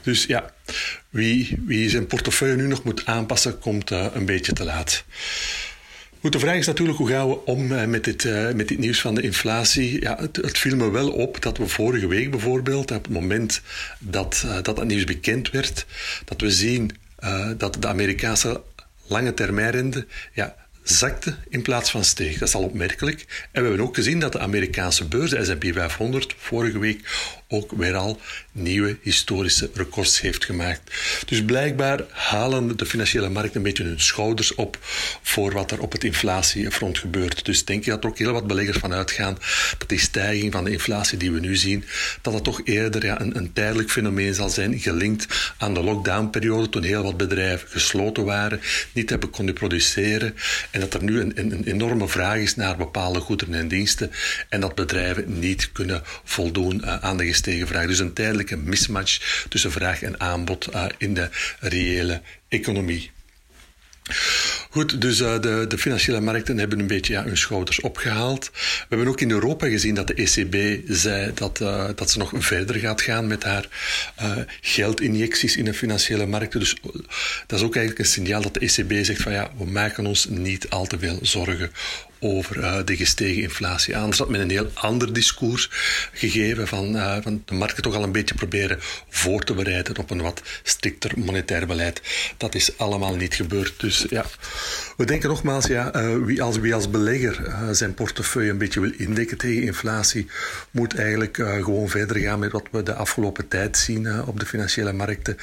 Dus 0.03 0.25
ja, 0.25 0.53
wie, 1.11 1.63
wie 1.67 1.91
zijn 1.91 2.07
portefeuille 2.07 2.57
nu 2.57 2.67
nog 2.67 2.85
moet 2.85 3.07
aanpassen, 3.07 3.59
komt 3.59 3.91
uh, 3.91 4.07
een 4.15 4.27
beetje 4.27 4.53
te 4.53 4.65
laat. 4.65 5.05
Goed, 6.21 6.33
de 6.33 6.39
vraag 6.39 6.57
is 6.57 6.67
natuurlijk 6.67 6.99
hoe 6.99 7.09
gaan 7.09 7.29
we 7.29 7.45
om 7.45 7.73
uh, 7.73 7.85
met, 7.85 8.05
dit, 8.05 8.25
uh, 8.25 8.53
met 8.53 8.69
dit 8.69 8.79
nieuws 8.79 9.01
van 9.01 9.15
de 9.15 9.23
inflatie. 9.23 10.01
Ja, 10.01 10.17
het, 10.21 10.37
het, 10.37 10.59
viel 10.59 10.77
me 10.77 10.91
wel 10.91 11.11
op 11.11 11.43
dat 11.43 11.59
we 11.59 11.67
vorige 11.67 12.07
week 12.07 12.31
bijvoorbeeld, 12.31 12.91
op 12.91 13.05
het 13.05 13.13
moment 13.13 13.61
dat 13.99 14.45
dat, 14.63 14.65
dat 14.65 14.85
nieuws 14.85 15.05
bekend 15.05 15.51
werd, 15.51 15.87
dat 16.25 16.41
we 16.41 16.51
zien 16.51 16.91
dat 17.57 17.77
de 17.81 17.87
Amerikaanse 17.87 18.63
lange 19.07 19.35
termijnrente 19.35 20.07
ja, 20.33 20.57
zakte 20.85 21.37
in 21.49 21.63
plaats 21.63 21.91
van 21.91 22.05
steeg. 22.05 22.39
Dat 22.39 22.49
is 22.49 22.55
al 22.55 22.63
opmerkelijk. 22.63 23.49
En 23.53 23.63
we 23.63 23.69
hebben 23.69 23.87
ook 23.87 23.95
gezien 23.95 24.19
dat 24.19 24.33
de 24.33 24.39
Amerikaanse 24.39 25.05
beurs, 25.05 25.31
de 25.31 25.45
S&P 25.45 25.65
500, 25.73 26.35
vorige 26.39 26.79
week 26.79 27.01
ook 27.49 27.73
weer 27.73 27.95
al 27.95 28.21
nieuwe 28.53 28.97
historische 29.03 29.71
records 29.75 30.21
heeft 30.21 30.45
gemaakt. 30.45 30.95
Dus 31.27 31.45
blijkbaar 31.45 32.01
halen 32.11 32.77
de 32.77 32.87
financiële 32.87 33.29
markten 33.29 33.57
een 33.57 33.63
beetje 33.63 33.85
hun 33.85 34.01
schouders 34.01 34.55
op 34.55 34.79
voor 35.23 35.53
wat 35.53 35.71
er 35.71 35.81
op 35.81 35.93
het 35.93 36.05
inflatiefront 36.05 36.99
gebeurt. 36.99 37.45
Dus 37.45 37.65
denk 37.65 37.85
je 37.85 37.91
dat 37.91 38.05
er 38.05 38.11
ook 38.11 38.19
heel 38.19 38.33
wat 38.33 38.47
beleggers 38.47 38.79
van 38.79 38.93
uitgaan 38.93 39.39
dat 39.79 39.89
die 39.89 39.99
stijging 39.99 40.53
van 40.53 40.65
de 40.65 40.71
inflatie 40.71 41.19
die 41.19 41.33
we 41.33 41.41
nu 41.41 41.57
zien, 41.57 41.85
dat 42.21 42.33
dat 42.33 42.45
toch 42.45 42.61
eerder 42.65 43.21
een, 43.21 43.37
een 43.37 43.53
tijdelijk 43.53 43.91
fenomeen 43.91 44.35
zal 44.35 44.49
zijn, 44.49 44.79
gelinkt 44.79 45.53
aan 45.59 45.75
de 45.75 45.83
lockdownperiode 45.83 46.69
toen 46.69 46.83
heel 46.83 47.03
wat 47.03 47.17
bedrijven 47.17 47.69
gesloten 47.69 48.25
waren, 48.25 48.61
niet 48.93 49.11
hebben 49.11 49.31
kunnen 49.31 49.55
produceren 49.55 50.35
en 50.75 50.81
dat 50.81 50.95
er 50.95 51.03
nu 51.03 51.21
een, 51.21 51.33
een, 51.35 51.65
enorme 51.65 52.09
vraag 52.09 52.37
is 52.37 52.55
naar 52.57 52.77
bepaalde 52.77 53.21
goederen 53.21 53.55
en 53.55 53.69
diensten 53.69 54.11
en 54.49 54.61
dat 54.61 54.75
bedrijven 54.75 55.39
niet 55.39 55.73
kunnen 55.73 56.03
voldoen 56.25 56.81
uh, 56.85 56.97
aan 56.97 57.17
de 57.17 57.27
gestegen 57.27 57.67
vraag. 57.67 57.87
Dus 57.87 57.99
een 57.99 58.13
tijdelijke 58.13 58.57
mismatch 58.57 59.45
tussen 59.49 59.73
vraag 59.73 60.03
en 60.03 60.21
aanbod 60.21 60.69
uh, 60.75 60.85
in 60.99 61.15
de 61.15 61.29
reële 61.61 62.21
economie. 62.49 63.11
Goed, 64.71 65.01
dus 65.01 65.21
uh, 65.21 65.41
de, 65.41 65.65
de, 65.69 65.79
financiële 65.79 66.21
markten 66.21 66.59
hebben 66.59 66.79
een 66.79 66.87
beetje 66.87 67.13
ja, 67.13 67.25
hun 67.25 67.37
schouders 67.37 67.81
opgehaald. 67.81 68.51
We 68.53 68.87
hebben 68.89 69.09
ook 69.09 69.21
in 69.21 69.31
Europa 69.31 69.67
gezien 69.67 69.95
dat 69.95 70.07
de 70.07 70.15
ECB 70.15 70.81
zei 70.89 71.31
dat, 71.35 71.61
uh, 71.61 71.89
dat 71.95 72.11
ze 72.11 72.19
nog 72.19 72.33
verder 72.35 72.77
gaat 72.77 73.03
gaan 73.03 73.27
met 73.27 73.43
haar 73.43 73.69
uh, 74.23 74.37
geldinjecties 74.61 75.57
in 75.57 75.65
de 75.65 75.75
financiële 75.75 76.27
markten. 76.27 76.61
Dus 76.61 76.77
dat 77.47 77.59
is 77.59 77.65
ook 77.65 77.77
eigenlijk 77.77 77.99
een 77.99 78.13
signaal 78.13 78.43
dat 78.43 78.55
de 78.55 78.61
ECB 78.61 79.05
zegt 79.05 79.23
van 79.23 79.33
ja, 79.33 79.51
we 79.59 79.65
maken 79.65 80.07
ons 80.07 80.27
niet 80.29 80.71
al 80.71 80.87
te 80.87 80.99
veel 80.99 81.19
zorgen 81.23 81.71
over 82.25 82.57
uh, 82.57 82.77
de 82.85 82.97
gestegen 82.97 83.43
inflatie. 83.43 83.97
Anders 83.97 84.19
had 84.19 84.29
men 84.29 84.41
een 84.41 84.51
heel 84.51 84.71
ander 84.75 85.13
discours 85.13 85.71
gegeven 86.13 86.69
van, 86.69 86.97
uh, 86.97 87.17
van 87.21 87.43
de 87.45 87.55
markten 87.55 87.83
toch 87.83 87.95
al 87.95 88.03
een 88.03 88.13
beetje 88.13 88.35
proberen 88.35 88.79
voor 89.09 89.45
te 89.45 89.55
bereiden 89.55 89.99
op 89.99 90.11
een 90.11 90.23
wat 90.23 90.43
strikter 90.63 91.13
monetair 91.17 91.67
beleid. 91.67 92.03
Dat 92.37 92.55
is 92.55 92.79
allemaal 92.79 93.17
niet 93.17 93.35
gebeurd. 93.35 93.81
Dus 93.81 94.07
ja, 94.09 94.25
we 94.97 95.05
denken 95.05 95.29
nogmaals, 95.29 95.67
ja, 95.67 95.95
uh, 95.97 96.25
wie, 96.25 96.43
als, 96.43 96.59
wie 96.59 96.75
als 96.75 96.91
belegger 96.91 97.55
zijn 97.71 97.95
portefeuille 97.95 98.51
een 98.51 98.59
beetje 98.59 98.81
wil 98.81 98.93
indekken 98.97 99.39
tegen 99.39 99.63
inflatie, 99.63 100.27
moet 100.71 100.95
eigenlijk 100.95 101.37
gewoon 101.37 101.89
verder 101.89 102.17
gaan 102.17 102.39
met 102.39 102.53
wat 102.53 102.67
we 102.71 102.83
de 102.83 102.95
afgelopen 102.95 103.49
tijd 103.49 103.77
zien 103.77 104.27
op 104.27 104.41
de 104.41 104.47
financiële 104.47 104.93
markten. 104.93 105.37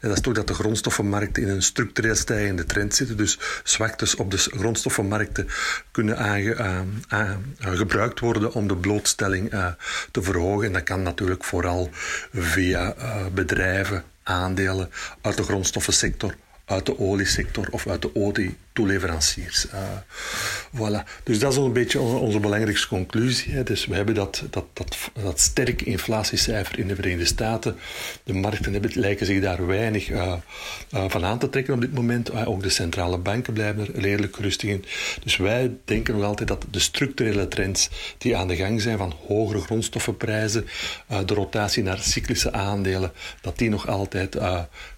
En 0.00 0.08
dat 0.08 0.16
is 0.16 0.22
toch 0.22 0.34
dat 0.34 0.46
de 0.46 0.54
grondstoffenmarkten 0.54 1.42
in 1.42 1.48
een 1.48 1.62
structureel 1.62 2.14
stijgende 2.14 2.64
trend 2.64 2.94
zitten. 2.94 3.16
Dus 3.16 3.38
zwaktes 3.64 4.14
op 4.14 4.30
de 4.30 4.36
grondstoffenmarkten 4.36 5.48
kunnen 5.90 6.16
gebruikt 7.58 8.20
worden 8.20 8.52
om 8.52 8.68
de 8.68 8.76
blootstelling 8.76 9.52
uh, 9.52 9.66
te 10.10 10.22
verhogen. 10.22 10.66
En 10.66 10.72
dat 10.72 10.82
kan 10.82 11.02
natuurlijk 11.02 11.44
vooral 11.44 11.90
via 12.32 12.94
bedrijven, 13.32 14.04
aandelen 14.22 14.90
uit 15.20 15.36
de 15.36 15.42
grondstoffensector, 15.42 16.34
uit 16.66 16.86
de 16.86 16.98
oliesector 16.98 17.68
of 17.70 17.86
uit 17.86 18.02
de 18.02 18.14
olie 18.14 18.56
toeleveranciers. 18.72 19.66
Uh, 19.66 19.80
voilà. 20.74 21.22
Dus 21.22 21.38
dat 21.38 21.52
is 21.52 21.58
een 21.58 21.72
beetje 21.72 22.00
onze, 22.00 22.40
belangrijkste 22.40 22.88
conclusie. 22.88 23.62
Dus 23.62 23.86
we 23.86 23.94
hebben 23.94 24.14
dat, 24.14 24.44
dat, 24.50 24.64
dat, 24.72 24.96
dat 25.22 25.40
sterke 25.40 25.84
inflatiecijfer 25.84 26.78
in 26.78 26.88
de 26.88 26.94
Verenigde 26.94 27.24
Staten. 27.24 27.76
De 28.24 28.32
markten 28.32 28.72
hebben, 28.72 28.90
lijken 28.94 29.26
zich 29.26 29.40
daar 29.40 29.66
weinig 29.66 30.08
uh, 30.08 30.34
uh, 30.94 31.04
van 31.08 31.24
aan 31.24 31.38
te 31.38 31.48
trekken 31.48 31.74
op 31.74 31.80
dit 31.80 31.94
moment. 31.94 32.46
ook 32.46 32.62
de 32.62 32.68
centrale 32.68 33.18
banken 33.18 33.52
blijven 33.52 33.80
er 33.80 34.00
redelijk 34.00 34.36
rustig 34.36 34.70
in. 34.70 34.84
Dus 35.22 35.36
wij 35.36 35.70
denken 35.84 36.14
nog 36.14 36.24
altijd 36.24 36.48
dat 36.48 36.64
de 36.70 36.78
structurele 36.80 37.48
trends 37.48 37.90
die 38.18 38.36
aan 38.36 38.48
de 38.48 38.56
gang 38.56 38.80
zijn 38.80 38.98
van 38.98 39.14
hogere 39.26 39.60
grondstoffenprijzen, 39.60 40.66
de 41.26 41.34
rotatie 41.34 41.82
naar 41.82 41.98
cyclische 41.98 42.52
aandelen, 42.52 43.12
dat 43.40 43.58
die 43.58 43.70
nog 43.70 43.88
altijd 43.88 44.36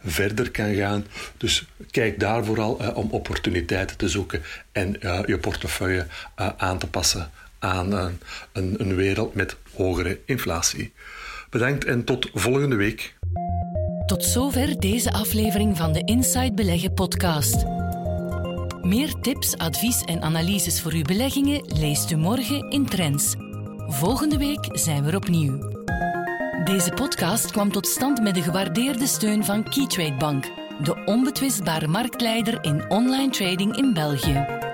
verder 0.04 0.50
kan 0.50 0.74
gaan. 0.74 1.06
Dus 1.36 1.57
kijk 1.90 2.20
daar 2.20 2.44
vooral 2.44 2.72
om 2.94 3.10
opportuniteiten 3.10 3.96
te 3.96 4.08
zoeken 4.08 4.42
en 4.72 4.96
uh, 5.00 5.20
je 5.26 5.38
portefeuille 5.38 6.06
uh, 6.38 6.48
aan 6.56 6.78
te 6.78 6.86
passen 6.86 7.30
aan 7.58 7.92
een, 7.92 8.20
een, 8.52 8.74
een 8.78 8.94
wereld 8.94 9.34
met 9.34 9.56
hogere 9.74 10.20
inflatie. 10.24 10.92
Bedankt 11.50 11.84
en 11.84 12.04
tot 12.04 12.30
volgende 12.34 12.76
week. 12.76 13.14
Tot 14.06 14.24
zover 14.24 14.80
deze 14.80 15.12
aflevering 15.12 15.76
van 15.76 15.92
de 15.92 16.02
Inside 16.04 16.52
Beleggen 16.52 16.94
podcast. 16.94 17.64
Meer 18.82 19.12
tips, 19.20 19.56
advies 19.56 20.02
en 20.04 20.22
analyses 20.22 20.80
voor 20.80 20.92
uw 20.92 21.02
beleggingen 21.02 21.64
leest 21.66 22.10
u 22.10 22.16
morgen 22.16 22.70
in 22.70 22.86
Trends. 22.86 23.34
Volgende 23.86 24.38
week 24.38 24.68
zijn 24.72 25.04
we 25.04 25.10
er 25.10 25.16
opnieuw. 25.16 25.58
Deze 26.64 26.90
podcast 26.90 27.50
kwam 27.50 27.72
tot 27.72 27.86
stand 27.86 28.22
met 28.22 28.34
de 28.34 28.42
gewaardeerde 28.42 29.06
steun 29.06 29.44
van 29.44 29.68
Keytrade 29.68 30.16
Bank 30.16 30.44
de 30.82 31.04
onbetwistbare 31.04 31.88
marktleider 31.88 32.58
in 32.64 32.90
online 32.90 33.30
trading 33.30 33.76
in 33.76 33.94
België. 33.94 34.67